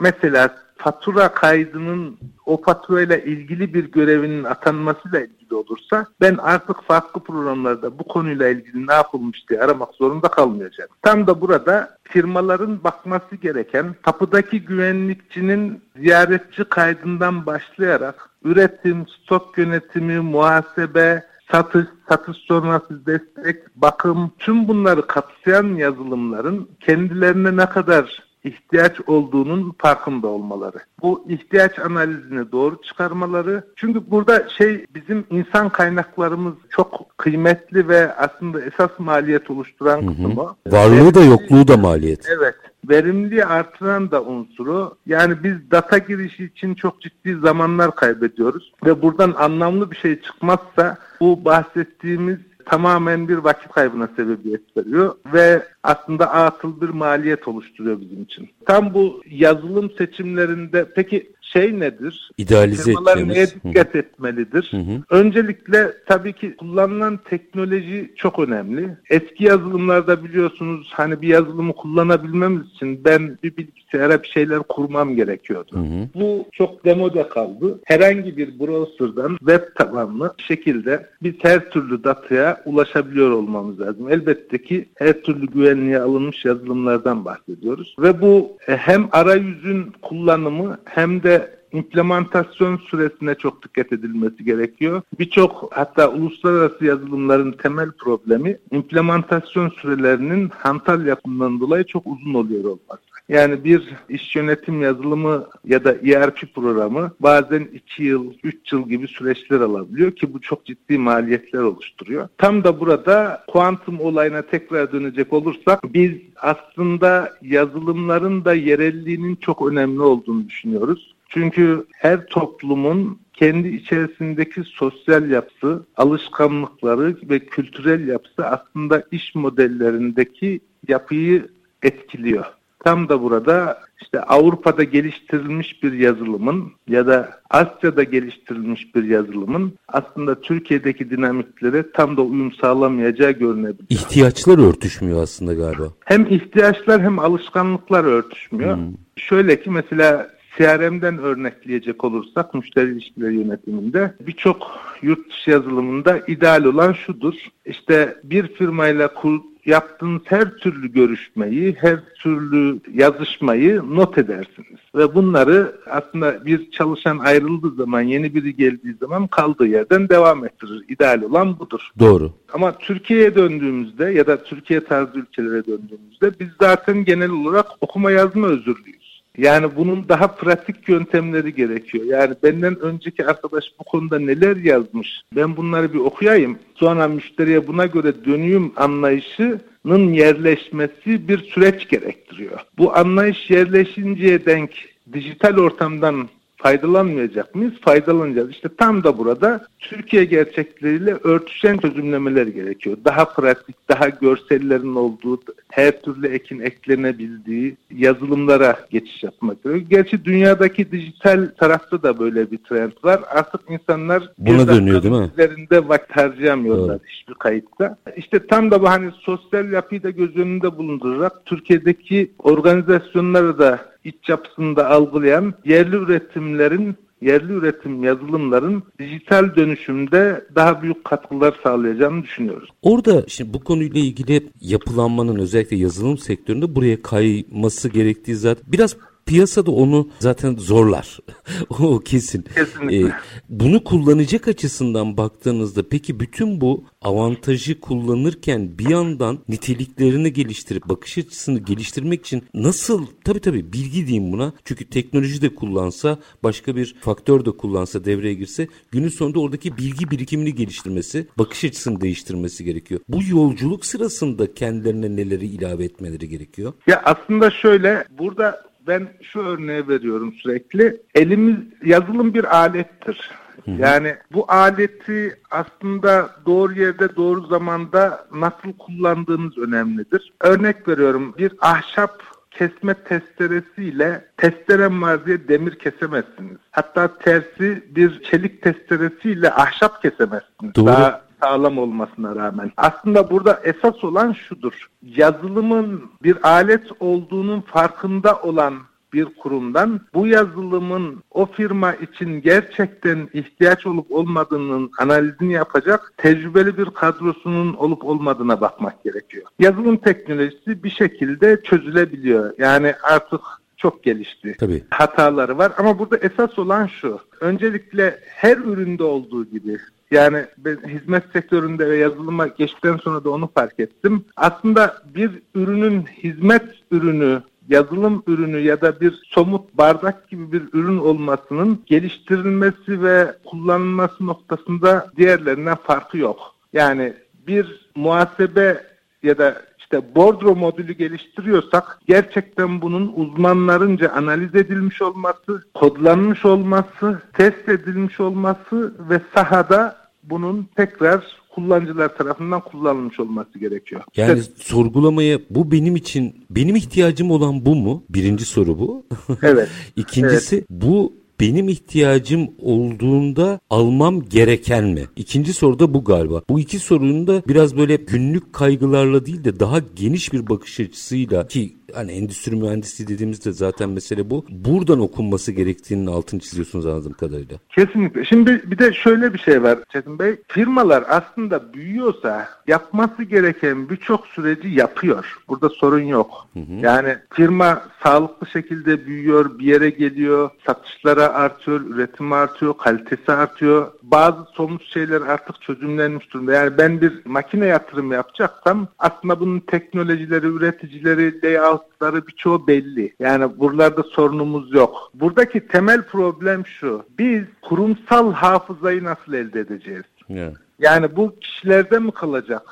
mesela 0.00 0.56
fatura 0.82 1.28
kaydının 1.28 2.18
o 2.46 2.62
faturayla 2.62 3.16
ilgili 3.16 3.74
bir 3.74 3.92
görevinin 3.92 4.44
atanmasıyla 4.44 5.20
ilgili 5.20 5.54
olursa 5.54 6.06
ben 6.20 6.36
artık 6.36 6.82
farklı 6.82 7.20
programlarda 7.20 7.98
bu 7.98 8.04
konuyla 8.04 8.48
ilgili 8.48 8.86
ne 8.86 8.92
yapılmış 8.92 9.48
diye 9.48 9.60
aramak 9.60 9.94
zorunda 9.94 10.28
kalmayacağım. 10.28 10.90
Tam 11.02 11.26
da 11.26 11.40
burada 11.40 11.96
firmaların 12.02 12.84
bakması 12.84 13.36
gereken 13.36 13.94
kapıdaki 14.02 14.64
güvenlikçinin 14.64 15.82
ziyaretçi 15.96 16.64
kaydından 16.64 17.46
başlayarak 17.46 18.30
üretim, 18.44 19.06
stok 19.06 19.58
yönetimi, 19.58 20.20
muhasebe, 20.20 21.24
satış, 21.52 21.86
satış 22.08 22.36
sonrası 22.36 23.06
destek, 23.06 23.76
bakım 23.76 24.32
tüm 24.38 24.68
bunları 24.68 25.06
kapsayan 25.06 25.74
yazılımların 25.74 26.68
kendilerine 26.80 27.56
ne 27.56 27.66
kadar 27.66 28.29
ihtiyaç 28.44 29.00
olduğunun 29.06 29.74
farkında 29.78 30.28
olmaları. 30.28 30.78
Bu 31.02 31.24
ihtiyaç 31.28 31.78
analizini 31.78 32.52
doğru 32.52 32.82
çıkarmaları. 32.82 33.64
Çünkü 33.76 34.10
burada 34.10 34.48
şey 34.48 34.86
bizim 34.94 35.24
insan 35.30 35.68
kaynaklarımız 35.68 36.54
çok 36.70 37.18
kıymetli 37.18 37.88
ve 37.88 38.14
aslında 38.14 38.60
esas 38.60 38.90
maliyet 38.98 39.50
oluşturan 39.50 40.06
kısmı. 40.06 40.56
Varlığı 40.66 41.14
da 41.14 41.20
yokluğu 41.20 41.68
da 41.68 41.76
maliyet. 41.76 42.28
Evet 42.38 42.54
verimliliği 42.88 43.44
artıran 43.44 44.10
da 44.10 44.22
unsuru. 44.22 44.96
Yani 45.06 45.34
biz 45.44 45.70
data 45.70 45.98
girişi 45.98 46.44
için 46.44 46.74
çok 46.74 47.00
ciddi 47.00 47.36
zamanlar 47.36 47.94
kaybediyoruz 47.94 48.72
ve 48.86 49.02
buradan 49.02 49.34
anlamlı 49.38 49.90
bir 49.90 49.96
şey 49.96 50.20
çıkmazsa 50.20 50.98
bu 51.20 51.44
bahsettiğimiz 51.44 52.38
tamamen 52.70 53.28
bir 53.28 53.36
vakit 53.36 53.72
kaybına 53.72 54.08
sebebiyet 54.16 54.76
veriyor 54.76 55.14
ve 55.32 55.62
aslında 55.82 56.30
atıl 56.30 56.80
bir 56.80 56.88
maliyet 56.88 57.48
oluşturuyor 57.48 58.00
bizim 58.00 58.22
için. 58.22 58.48
Tam 58.66 58.94
bu 58.94 59.22
yazılım 59.30 59.90
seçimlerinde 59.98 60.86
peki 60.94 61.32
şey 61.40 61.80
nedir? 61.80 62.30
İdealize 62.38 62.82
Firmalar 62.82 63.28
neye 63.28 63.46
dikkat 63.46 63.96
etmelidir? 63.96 64.68
Hı 64.70 64.76
hı. 64.76 65.02
Öncelikle 65.10 65.92
tabii 66.06 66.32
ki 66.32 66.56
kullanılan 66.56 67.20
teknoloji 67.24 68.12
çok 68.16 68.38
önemli. 68.38 68.96
Eski 69.10 69.44
yazılımlarda 69.44 70.24
biliyorsunuz 70.24 70.90
hani 70.92 71.22
bir 71.22 71.28
yazılımı 71.28 71.72
kullanabilmemiz 71.72 72.66
için 72.66 73.04
ben 73.04 73.38
bir 73.42 73.56
bilgisayara 73.90 74.22
bir 74.22 74.28
şeyler 74.28 74.58
kurmam 74.58 75.16
gerekiyordu. 75.16 75.70
Hı 75.72 75.78
hı. 75.78 76.08
Bu 76.14 76.46
çok 76.52 76.84
demode 76.84 77.28
kaldı. 77.28 77.80
Herhangi 77.84 78.36
bir 78.36 78.60
browser'dan 78.60 79.36
web 79.36 79.62
tabanlı 79.74 80.34
şekilde 80.38 81.06
biz 81.22 81.34
her 81.42 81.70
türlü 81.70 82.04
dataya 82.04 82.62
ulaşabiliyor 82.64 83.30
olmamız 83.30 83.80
lazım. 83.80 84.10
Elbette 84.10 84.62
ki 84.62 84.88
her 84.94 85.22
türlü 85.22 85.46
güvenliğe 85.46 86.00
alınmış 86.00 86.44
yazılımlardan 86.44 87.24
bahsediyoruz. 87.24 87.94
Ve 87.98 88.20
bu 88.20 88.56
e, 88.68 88.76
hem 88.76 89.08
arayüzün 89.12 89.92
kullanımı 90.02 90.78
hem 90.84 91.22
de 91.22 91.60
implementasyon 91.72 92.76
süresine 92.76 93.34
çok 93.34 93.64
dikkat 93.64 93.92
edilmesi 93.92 94.44
gerekiyor. 94.44 95.02
Birçok 95.18 95.68
hatta 95.72 96.10
uluslararası 96.10 96.84
yazılımların 96.84 97.52
temel 97.52 97.90
problemi 97.90 98.58
implementasyon 98.70 99.68
sürelerinin 99.68 100.48
hantal 100.48 101.06
yapımından 101.06 101.60
dolayı 101.60 101.84
çok 101.84 102.06
uzun 102.06 102.34
oluyor 102.34 102.64
olması. 102.64 103.09
Yani 103.30 103.64
bir 103.64 103.88
iş 104.08 104.36
yönetim 104.36 104.82
yazılımı 104.82 105.46
ya 105.64 105.84
da 105.84 105.92
ERP 105.92 106.54
programı 106.54 107.12
bazen 107.20 107.68
2 107.72 108.04
yıl, 108.04 108.32
3 108.42 108.72
yıl 108.72 108.88
gibi 108.88 109.08
süreçler 109.08 109.60
alabiliyor 109.60 110.12
ki 110.12 110.34
bu 110.34 110.40
çok 110.40 110.66
ciddi 110.66 110.98
maliyetler 110.98 111.60
oluşturuyor. 111.60 112.28
Tam 112.38 112.64
da 112.64 112.80
burada 112.80 113.44
kuantum 113.48 114.00
olayına 114.00 114.42
tekrar 114.42 114.92
dönecek 114.92 115.32
olursak 115.32 115.94
biz 115.94 116.12
aslında 116.36 117.32
yazılımların 117.42 118.44
da 118.44 118.54
yerelliğinin 118.54 119.36
çok 119.36 119.72
önemli 119.72 120.00
olduğunu 120.00 120.48
düşünüyoruz. 120.48 121.14
Çünkü 121.28 121.84
her 121.92 122.26
toplumun 122.26 123.18
kendi 123.32 123.68
içerisindeki 123.68 124.62
sosyal 124.64 125.30
yapısı, 125.30 125.86
alışkanlıkları 125.96 127.16
ve 127.22 127.38
kültürel 127.38 128.08
yapısı 128.08 128.46
aslında 128.46 129.02
iş 129.10 129.34
modellerindeki 129.34 130.60
yapıyı 130.88 131.48
etkiliyor. 131.82 132.59
Tam 132.84 133.08
da 133.08 133.22
burada 133.22 133.80
işte 134.02 134.20
Avrupa'da 134.20 134.84
geliştirilmiş 134.84 135.82
bir 135.82 135.92
yazılımın 135.92 136.72
ya 136.88 137.06
da 137.06 137.40
Asya'da 137.50 138.02
geliştirilmiş 138.02 138.94
bir 138.94 139.04
yazılımın 139.04 139.72
aslında 139.88 140.40
Türkiye'deki 140.40 141.10
dinamiklere 141.10 141.92
tam 141.92 142.16
da 142.16 142.22
uyum 142.22 142.52
sağlamayacağı 142.52 143.30
görünebilir. 143.30 143.86
İhtiyaçlar 143.88 144.58
örtüşmüyor 144.68 145.22
aslında 145.22 145.54
galiba. 145.54 145.92
Hem 146.04 146.26
ihtiyaçlar 146.26 147.02
hem 147.02 147.18
alışkanlıklar 147.18 148.04
örtüşmüyor. 148.04 148.76
Hmm. 148.76 148.94
Şöyle 149.16 149.62
ki 149.62 149.70
mesela 149.70 150.30
CRM'den 150.58 151.18
örnekleyecek 151.18 152.04
olursak 152.04 152.54
müşteri 152.54 152.92
ilişkileri 152.92 153.34
yönetiminde 153.34 154.14
birçok 154.26 154.78
yurt 155.02 155.30
dışı 155.30 155.50
yazılımında 155.50 156.18
ideal 156.26 156.64
olan 156.64 156.92
şudur. 156.92 157.34
İşte 157.64 158.16
bir 158.24 158.48
firmayla 158.54 159.14
kur, 159.14 159.40
yaptığınız 159.66 160.22
her 160.24 160.50
türlü 160.50 160.92
görüşmeyi, 160.92 161.76
her 161.80 162.00
türlü 162.14 162.80
yazışmayı 162.94 163.82
not 163.90 164.18
edersiniz. 164.18 164.80
Ve 164.94 165.14
bunları 165.14 165.72
aslında 165.90 166.46
bir 166.46 166.70
çalışan 166.70 167.18
ayrıldığı 167.18 167.70
zaman, 167.70 168.00
yeni 168.00 168.34
biri 168.34 168.56
geldiği 168.56 168.94
zaman 169.00 169.26
kaldığı 169.26 169.66
yerden 169.66 170.08
devam 170.08 170.44
ettirir. 170.44 170.84
İdeal 170.88 171.22
olan 171.22 171.58
budur. 171.58 171.90
Doğru. 171.98 172.32
Ama 172.52 172.78
Türkiye'ye 172.78 173.34
döndüğümüzde 173.34 174.04
ya 174.04 174.26
da 174.26 174.42
Türkiye 174.42 174.84
tarzı 174.84 175.18
ülkelere 175.18 175.66
döndüğümüzde 175.66 176.40
biz 176.40 176.48
zaten 176.60 177.04
genel 177.04 177.30
olarak 177.30 177.66
okuma 177.80 178.10
yazma 178.10 178.46
özürlüyüz. 178.46 178.99
Yani 179.38 179.76
bunun 179.76 180.08
daha 180.08 180.26
pratik 180.26 180.88
yöntemleri 180.88 181.54
gerekiyor. 181.54 182.04
Yani 182.04 182.34
benden 182.42 182.78
önceki 182.80 183.26
arkadaş 183.26 183.64
bu 183.78 183.84
konuda 183.84 184.18
neler 184.18 184.56
yazmış. 184.56 185.22
Ben 185.36 185.56
bunları 185.56 185.92
bir 185.92 185.98
okuyayım. 185.98 186.58
Sonra 186.74 187.08
müşteriye 187.08 187.66
buna 187.66 187.86
göre 187.86 188.24
dönüyüm 188.24 188.72
anlayışının 188.76 190.12
yerleşmesi 190.12 191.28
bir 191.28 191.38
süreç 191.38 191.88
gerektiriyor. 191.88 192.60
Bu 192.78 192.96
anlayış 192.96 193.50
yerleşinceye 193.50 194.46
denk 194.46 194.70
dijital 195.12 195.56
ortamdan 195.56 196.28
faydalanmayacak 196.62 197.54
mıyız? 197.54 197.72
Faydalanacağız. 197.80 198.50
İşte 198.50 198.68
tam 198.78 199.04
da 199.04 199.18
burada 199.18 199.66
Türkiye 199.78 200.24
gerçekleriyle 200.24 201.14
örtüşen 201.14 201.78
çözümlemeler 201.78 202.46
gerekiyor. 202.46 202.96
Daha 203.04 203.24
pratik, 203.24 203.88
daha 203.88 204.08
görsellerin 204.08 204.94
olduğu, 204.94 205.40
her 205.70 206.02
türlü 206.02 206.26
ekin 206.26 206.60
eklenebildiği 206.60 207.76
yazılımlara 207.94 208.76
geçiş 208.90 209.22
yapmak 209.22 209.64
gerekiyor. 209.64 209.90
Gerçi 209.90 210.24
dünyadaki 210.24 210.92
dijital 210.92 211.50
tarafta 211.58 212.02
da 212.02 212.18
böyle 212.18 212.50
bir 212.50 212.58
trend 212.58 212.92
var. 213.04 213.20
Artık 213.30 213.60
insanlar 213.68 214.30
buna 214.38 214.68
dönüyor 214.68 215.02
değil 215.02 215.14
mi? 215.14 215.30
Üzerinde 215.32 215.88
vakit 215.88 216.16
harcayamıyorlar 216.16 216.98
Doğru. 216.98 217.06
hiçbir 217.08 217.34
kayıtta. 217.34 217.96
İşte 218.16 218.46
tam 218.46 218.70
da 218.70 218.82
bu 218.82 218.88
hani 218.88 219.10
sosyal 219.20 219.72
yapıyı 219.72 220.02
da 220.02 220.10
göz 220.10 220.36
önünde 220.36 220.78
bulundurarak 220.78 221.32
Türkiye'deki 221.46 222.30
organizasyonları 222.38 223.58
da 223.58 223.89
iç 224.04 224.28
yapısında 224.28 224.90
algılayan 224.90 225.54
yerli 225.64 225.96
üretimlerin 225.96 226.96
yerli 227.22 227.52
üretim 227.52 228.04
yazılımların 228.04 228.82
dijital 228.98 229.56
dönüşümde 229.56 230.44
daha 230.54 230.82
büyük 230.82 231.04
katkılar 231.04 231.54
sağlayacağını 231.62 232.22
düşünüyoruz. 232.22 232.68
Orada 232.82 233.24
şimdi 233.28 233.54
bu 233.54 233.64
konuyla 233.64 234.00
ilgili 234.00 234.50
yapılanmanın 234.60 235.38
özellikle 235.38 235.76
yazılım 235.76 236.18
sektöründe 236.18 236.74
buraya 236.74 237.02
kayması 237.02 237.88
gerektiği 237.88 238.34
zaten 238.34 238.64
biraz 238.72 238.96
piyasada 239.26 239.70
onu 239.70 240.08
zaten 240.18 240.56
zorlar. 240.56 241.18
o 241.78 241.98
kesin. 241.98 242.44
Kesinlikle. 242.54 243.08
Ee, 243.08 243.12
bunu 243.48 243.84
kullanacak 243.84 244.48
açısından 244.48 245.16
baktığınızda 245.16 245.88
peki 245.88 246.20
bütün 246.20 246.60
bu 246.60 246.84
avantajı 247.02 247.80
kullanırken 247.80 248.78
bir 248.78 248.90
yandan 248.90 249.38
niteliklerini 249.48 250.32
geliştirip 250.32 250.88
bakış 250.88 251.18
açısını 251.18 251.58
geliştirmek 251.58 252.20
için 252.20 252.44
nasıl 252.54 253.06
tabii 253.24 253.40
tabii 253.40 253.72
bilgi 253.72 254.06
diyeyim 254.06 254.32
buna. 254.32 254.52
Çünkü 254.64 254.90
teknoloji 254.90 255.42
de 255.42 255.54
kullansa 255.54 256.18
başka 256.42 256.76
bir 256.76 256.96
faktör 257.00 257.44
de 257.44 257.50
kullansa 257.50 258.04
devreye 258.04 258.34
girse 258.34 258.68
günün 258.90 259.08
sonunda 259.08 259.40
oradaki 259.40 259.76
bilgi 259.76 260.10
birikimini 260.10 260.54
geliştirmesi, 260.54 261.26
bakış 261.38 261.64
açısını 261.64 262.00
değiştirmesi 262.00 262.64
gerekiyor. 262.64 263.00
Bu 263.08 263.18
yolculuk 263.28 263.86
sırasında 263.86 264.54
kendilerine 264.54 265.16
neleri 265.16 265.46
ilave 265.46 265.84
etmeleri 265.84 266.28
gerekiyor? 266.28 266.72
Ya 266.86 267.02
aslında 267.04 267.50
şöyle 267.50 268.04
burada 268.18 268.69
ben 268.86 269.08
şu 269.22 269.40
örneği 269.40 269.88
veriyorum 269.88 270.32
sürekli. 270.32 271.02
Elimiz 271.14 271.56
yazılım 271.84 272.34
bir 272.34 272.56
alettir. 272.56 273.30
Yani 273.66 274.16
bu 274.32 274.44
aleti 274.48 275.38
aslında 275.50 276.30
doğru 276.46 276.72
yerde 276.72 277.16
doğru 277.16 277.46
zamanda 277.46 278.26
nasıl 278.34 278.72
kullandığınız 278.78 279.58
önemlidir. 279.58 280.32
Örnek 280.40 280.88
veriyorum 280.88 281.34
bir 281.38 281.52
ahşap 281.60 282.22
kesme 282.50 282.94
testeresiyle 282.94 284.24
testerem 284.36 285.02
var 285.02 285.26
diye 285.26 285.48
demir 285.48 285.78
kesemezsiniz. 285.78 286.56
Hatta 286.70 287.18
tersi 287.18 287.84
bir 287.90 288.22
çelik 288.22 288.62
testeresiyle 288.62 289.52
ahşap 289.52 290.02
kesemezsiniz. 290.02 290.74
Doğru. 290.74 290.86
Daha 290.86 291.29
sağlam 291.42 291.78
olmasına 291.78 292.36
rağmen. 292.36 292.72
Aslında 292.76 293.30
burada 293.30 293.60
esas 293.64 294.04
olan 294.04 294.32
şudur. 294.32 294.88
Yazılımın 295.02 296.10
bir 296.22 296.48
alet 296.48 296.84
olduğunun 297.00 297.60
farkında 297.60 298.42
olan 298.42 298.74
bir 299.12 299.24
kurumdan 299.24 300.00
bu 300.14 300.26
yazılımın 300.26 301.22
o 301.30 301.46
firma 301.46 301.92
için 301.92 302.42
gerçekten 302.42 303.28
ihtiyaç 303.32 303.86
olup 303.86 304.12
olmadığının 304.12 304.90
analizini 304.98 305.52
yapacak 305.52 306.12
tecrübeli 306.16 306.78
bir 306.78 306.84
kadrosunun 306.84 307.74
olup 307.74 308.04
olmadığına 308.04 308.60
bakmak 308.60 309.04
gerekiyor. 309.04 309.46
Yazılım 309.58 309.96
teknolojisi 309.96 310.84
bir 310.84 310.90
şekilde 310.90 311.62
çözülebiliyor. 311.62 312.54
Yani 312.58 312.94
artık 313.02 313.40
çok 313.76 314.02
gelişti. 314.02 314.56
Tabii. 314.60 314.84
Hataları 314.90 315.58
var 315.58 315.72
ama 315.78 315.98
burada 315.98 316.16
esas 316.16 316.58
olan 316.58 316.86
şu. 316.86 317.20
Öncelikle 317.40 318.20
her 318.26 318.56
üründe 318.56 319.04
olduğu 319.04 319.44
gibi 319.44 319.78
yani 320.10 320.46
ben 320.58 320.76
hizmet 320.88 321.24
sektöründe 321.32 321.90
ve 321.90 321.96
yazılıma 321.96 322.46
geçtikten 322.46 322.96
sonra 322.96 323.24
da 323.24 323.30
onu 323.30 323.50
fark 323.54 323.80
ettim. 323.80 324.24
Aslında 324.36 325.02
bir 325.14 325.30
ürünün 325.54 326.02
hizmet 326.02 326.64
ürünü 326.90 327.42
yazılım 327.68 328.22
ürünü 328.26 328.58
ya 328.58 328.80
da 328.80 329.00
bir 329.00 329.22
somut 329.24 329.78
bardak 329.78 330.28
gibi 330.28 330.52
bir 330.52 330.62
ürün 330.72 330.98
olmasının 330.98 331.82
geliştirilmesi 331.86 333.02
ve 333.02 333.36
kullanılması 333.44 334.26
noktasında 334.26 335.10
diğerlerinden 335.16 335.76
farkı 335.76 336.18
yok. 336.18 336.54
Yani 336.72 337.14
bir 337.46 337.90
muhasebe 337.96 338.84
ya 339.22 339.38
da 339.38 339.62
işte 339.78 340.14
bordro 340.14 340.56
modülü 340.56 340.92
geliştiriyorsak 340.92 342.00
gerçekten 342.06 342.82
bunun 342.82 343.12
uzmanlarınca 343.16 344.12
analiz 344.12 344.54
edilmiş 344.54 345.02
olması, 345.02 345.64
kodlanmış 345.74 346.44
olması, 346.44 347.22
test 347.32 347.68
edilmiş 347.68 348.20
olması 348.20 348.94
ve 349.10 349.20
sahada 349.34 349.99
bunun 350.22 350.68
tekrar 350.76 351.40
kullanıcılar 351.54 352.16
tarafından 352.16 352.60
kullanılmış 352.60 353.20
olması 353.20 353.58
gerekiyor. 353.58 354.02
Yani 354.16 354.38
işte, 354.40 354.52
sorgulamaya 354.56 355.38
bu 355.50 355.72
benim 355.72 355.96
için 355.96 356.44
benim 356.50 356.76
ihtiyacım 356.76 357.30
olan 357.30 357.66
bu 357.66 357.76
mu? 357.76 358.04
Birinci 358.10 358.44
soru 358.44 358.78
bu. 358.78 359.04
Evet. 359.42 359.68
İkincisi 359.96 360.56
evet. 360.56 360.66
bu 360.70 361.12
benim 361.40 361.68
ihtiyacım 361.68 362.50
olduğunda 362.58 363.60
almam 363.70 364.22
gereken 364.22 364.84
mi? 364.84 365.04
İkinci 365.16 365.52
soru 365.52 365.78
da 365.78 365.94
bu 365.94 366.04
galiba. 366.04 366.42
Bu 366.48 366.60
iki 366.60 366.78
sorunun 366.78 367.26
da 367.26 367.42
biraz 367.48 367.76
böyle 367.76 367.96
günlük 367.96 368.52
kaygılarla 368.52 369.26
değil 369.26 369.44
de 369.44 369.60
daha 369.60 369.78
geniş 369.96 370.32
bir 370.32 370.48
bakış 370.48 370.80
açısıyla 370.80 371.48
ki 371.48 371.76
hani 371.94 372.12
endüstri 372.12 372.56
mühendisliği 372.56 373.08
dediğimizde 373.08 373.52
zaten 373.52 373.90
mesele 373.90 374.30
bu. 374.30 374.44
Buradan 374.50 375.00
okunması 375.00 375.52
gerektiğinin 375.52 376.06
altını 376.06 376.40
çiziyorsunuz 376.40 376.86
anladığım 376.86 377.12
kadarıyla. 377.12 377.56
Kesinlikle. 377.68 378.24
Şimdi 378.24 378.62
bir 378.66 378.78
de 378.78 378.92
şöyle 378.92 379.34
bir 379.34 379.38
şey 379.38 379.62
var 379.62 379.78
Çetin 379.92 380.18
Bey. 380.18 380.36
Firmalar 380.48 381.04
aslında 381.08 381.72
büyüyorsa 381.74 382.48
yapması 382.66 383.22
gereken 383.22 383.90
birçok 383.90 384.26
süreci 384.26 384.68
yapıyor. 384.68 385.38
Burada 385.48 385.68
sorun 385.68 386.02
yok. 386.02 386.46
Hı 386.54 386.60
hı. 386.60 386.72
Yani 386.82 387.16
firma 387.32 387.82
sağlıklı 388.02 388.46
şekilde 388.46 389.06
büyüyor, 389.06 389.58
bir 389.58 389.64
yere 389.64 389.90
geliyor, 389.90 390.50
satışlara 390.66 391.28
artıyor, 391.28 391.80
üretim 391.80 392.32
artıyor, 392.32 392.74
kalitesi 392.78 393.32
artıyor. 393.32 393.92
Bazı 394.02 394.44
somut 394.52 394.84
şeyler 394.84 395.20
artık 395.20 395.62
çözümlenmiş 395.62 396.32
durumda. 396.32 396.52
Yani 396.52 396.78
ben 396.78 397.00
bir 397.00 397.12
makine 397.24 397.66
yatırım 397.66 398.12
yapacaksam 398.12 398.88
aslında 398.98 399.40
bunun 399.40 399.60
teknolojileri, 399.60 400.46
üreticileri, 400.46 401.42
layout 401.42 401.79
hastalıkları 401.80 402.26
birçoğu 402.26 402.66
belli. 402.66 403.14
Yani 403.20 403.58
buralarda 403.58 404.02
sorunumuz 404.02 404.74
yok. 404.74 405.10
Buradaki 405.14 405.66
temel 405.66 406.02
problem 406.02 406.66
şu. 406.66 407.04
Biz 407.18 407.42
kurumsal 407.62 408.32
hafızayı 408.32 409.04
nasıl 409.04 409.32
elde 409.32 409.60
edeceğiz? 409.60 410.04
Yeah. 410.28 410.52
Yani 410.78 411.16
bu 411.16 411.38
kişilerde 411.40 411.98
mi 411.98 412.12
kalacak? 412.12 412.62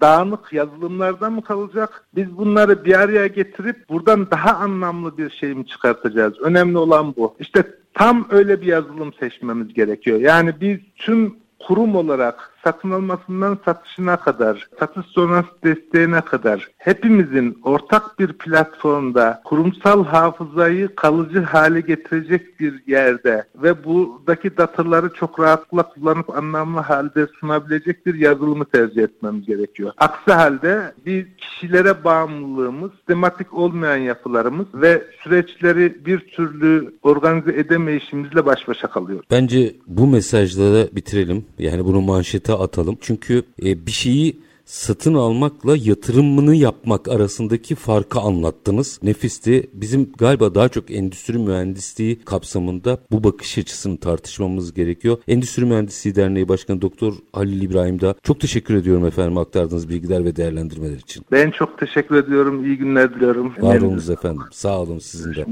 dağınık 0.00 0.52
yazılımlarda 0.52 1.30
mı 1.30 1.42
kalacak? 1.42 2.04
Biz 2.14 2.36
bunları 2.36 2.84
bir 2.84 3.00
araya 3.00 3.26
getirip 3.26 3.88
buradan 3.88 4.30
daha 4.30 4.56
anlamlı 4.56 5.18
bir 5.18 5.30
şey 5.30 5.54
mi 5.54 5.66
çıkartacağız? 5.66 6.40
Önemli 6.40 6.78
olan 6.78 7.16
bu. 7.16 7.36
İşte 7.38 7.64
tam 7.94 8.26
öyle 8.30 8.60
bir 8.60 8.66
yazılım 8.66 9.12
seçmemiz 9.12 9.74
gerekiyor. 9.74 10.20
Yani 10.20 10.54
biz 10.60 10.78
tüm 10.96 11.36
kurum 11.58 11.96
olarak 11.96 12.50
satın 12.64 12.90
almasından 12.90 13.58
satışına 13.64 14.16
kadar, 14.16 14.68
satış 14.78 15.06
sonrası 15.06 15.48
desteğine 15.64 16.20
kadar 16.20 16.68
hepimizin 16.78 17.58
ortak 17.64 18.18
bir 18.18 18.32
platformda 18.32 19.40
kurumsal 19.44 20.04
hafızayı 20.04 20.94
kalıcı 20.94 21.40
hale 21.42 21.80
getirecek 21.80 22.60
bir 22.60 22.82
yerde 22.86 23.44
ve 23.54 23.84
buradaki 23.84 24.56
dataları 24.56 25.12
çok 25.14 25.40
rahatlıkla 25.40 25.88
kullanıp 25.88 26.30
anlamlı 26.30 26.80
halde 26.80 27.26
sunabilecek 27.40 28.06
bir 28.06 28.14
yazılımı 28.14 28.64
tercih 28.64 29.02
etmemiz 29.02 29.46
gerekiyor. 29.46 29.92
Aksi 29.98 30.32
halde 30.32 30.92
bir 31.06 31.26
kişilere 31.36 32.04
bağımlılığımız, 32.04 32.90
sistematik 32.92 33.54
olmayan 33.54 33.96
yapılarımız 33.96 34.66
ve 34.74 35.02
süreçleri 35.22 36.06
bir 36.06 36.18
türlü 36.18 36.94
organize 37.02 37.52
edemeyişimizle 37.52 38.46
baş 38.46 38.68
başa 38.68 38.86
kalıyoruz. 38.86 39.26
Bence 39.30 39.74
bu 39.86 40.06
mesajla 40.06 40.74
da 40.74 40.96
bitirelim. 40.96 41.44
Yani 41.58 41.84
bunu 41.84 42.00
manşete 42.00 42.51
atalım. 42.54 42.98
Çünkü 43.00 43.42
e, 43.62 43.86
bir 43.86 43.92
şeyi 43.92 44.40
satın 44.64 45.14
almakla 45.14 45.76
yatırımını 45.76 46.54
yapmak 46.54 47.08
arasındaki 47.08 47.74
farkı 47.74 48.20
anlattınız. 48.20 49.00
Nefisti. 49.02 49.70
Bizim 49.72 50.12
galiba 50.18 50.54
daha 50.54 50.68
çok 50.68 50.90
endüstri 50.90 51.38
mühendisliği 51.38 52.18
kapsamında 52.24 52.98
bu 53.10 53.24
bakış 53.24 53.58
açısını 53.58 53.98
tartışmamız 53.98 54.74
gerekiyor. 54.74 55.18
Endüstri 55.28 55.64
Mühendisliği 55.64 56.14
Derneği 56.14 56.48
Başkanı 56.48 56.82
Doktor 56.82 57.14
Halil 57.32 57.62
İbrahim 57.62 58.00
da 58.00 58.14
çok 58.22 58.40
teşekkür 58.40 58.74
ediyorum 58.74 59.06
efendim 59.06 59.38
aktardığınız 59.38 59.88
bilgiler 59.88 60.24
ve 60.24 60.36
değerlendirmeler 60.36 60.96
için. 60.96 61.24
Ben 61.32 61.50
çok 61.50 61.78
teşekkür 61.78 62.16
ediyorum. 62.16 62.64
İyi 62.64 62.76
günler 62.76 63.14
diliyorum. 63.14 63.52
Var 63.60 63.80
olunuz 63.80 64.10
efendim. 64.10 64.42
Sağ 64.52 64.80
olun 64.80 64.98
sizin 64.98 65.34
de. 65.34 65.46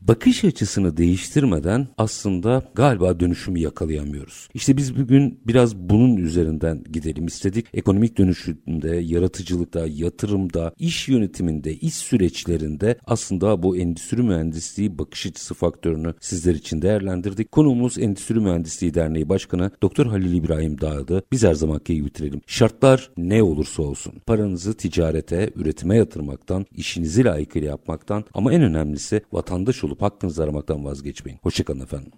Bakış 0.00 0.44
açısını 0.44 0.96
değiştirmeden 0.96 1.88
aslında 1.98 2.62
galiba 2.74 3.20
dönüşümü 3.20 3.58
yakalayamıyoruz. 3.58 4.48
İşte 4.54 4.76
biz 4.76 4.98
bugün 4.98 5.40
biraz 5.46 5.76
bunun 5.76 6.16
üzerinden 6.16 6.84
gidelim 6.92 7.26
istedik. 7.26 7.66
Ekonomik 7.74 8.18
dönüşümde, 8.30 8.96
yaratıcılıkta, 8.96 9.86
yatırımda, 9.86 10.72
iş 10.78 11.08
yönetiminde, 11.08 11.74
iş 11.74 11.94
süreçlerinde 11.94 12.98
aslında 13.06 13.62
bu 13.62 13.76
endüstri 13.76 14.22
mühendisliği 14.22 14.98
bakış 14.98 15.26
açısı 15.26 15.54
faktörünü 15.54 16.14
sizler 16.20 16.54
için 16.54 16.82
değerlendirdik. 16.82 17.52
Konuğumuz 17.52 17.98
Endüstri 17.98 18.40
Mühendisliği 18.40 18.94
Derneği 18.94 19.28
Başkanı 19.28 19.70
Doktor 19.82 20.06
Halil 20.06 20.34
İbrahim 20.34 20.80
Dağ'dı. 20.80 21.22
Biz 21.32 21.44
her 21.44 21.54
zamanki 21.54 21.94
gibi 21.94 22.06
bitirelim. 22.06 22.40
Şartlar 22.46 23.10
ne 23.16 23.42
olursa 23.42 23.82
olsun 23.82 24.12
paranızı 24.26 24.74
ticarete, 24.74 25.50
üretime 25.54 25.96
yatırmaktan, 25.96 26.66
işinizi 26.76 27.24
layıkıyla 27.24 27.68
yapmaktan 27.68 28.24
ama 28.34 28.52
en 28.52 28.62
önemlisi 28.62 29.22
vatandaş 29.32 29.84
olup 29.84 30.02
hakkınızı 30.02 30.44
aramaktan 30.44 30.84
vazgeçmeyin. 30.84 31.38
Hoşçakalın 31.42 31.80
efendim. 31.80 32.12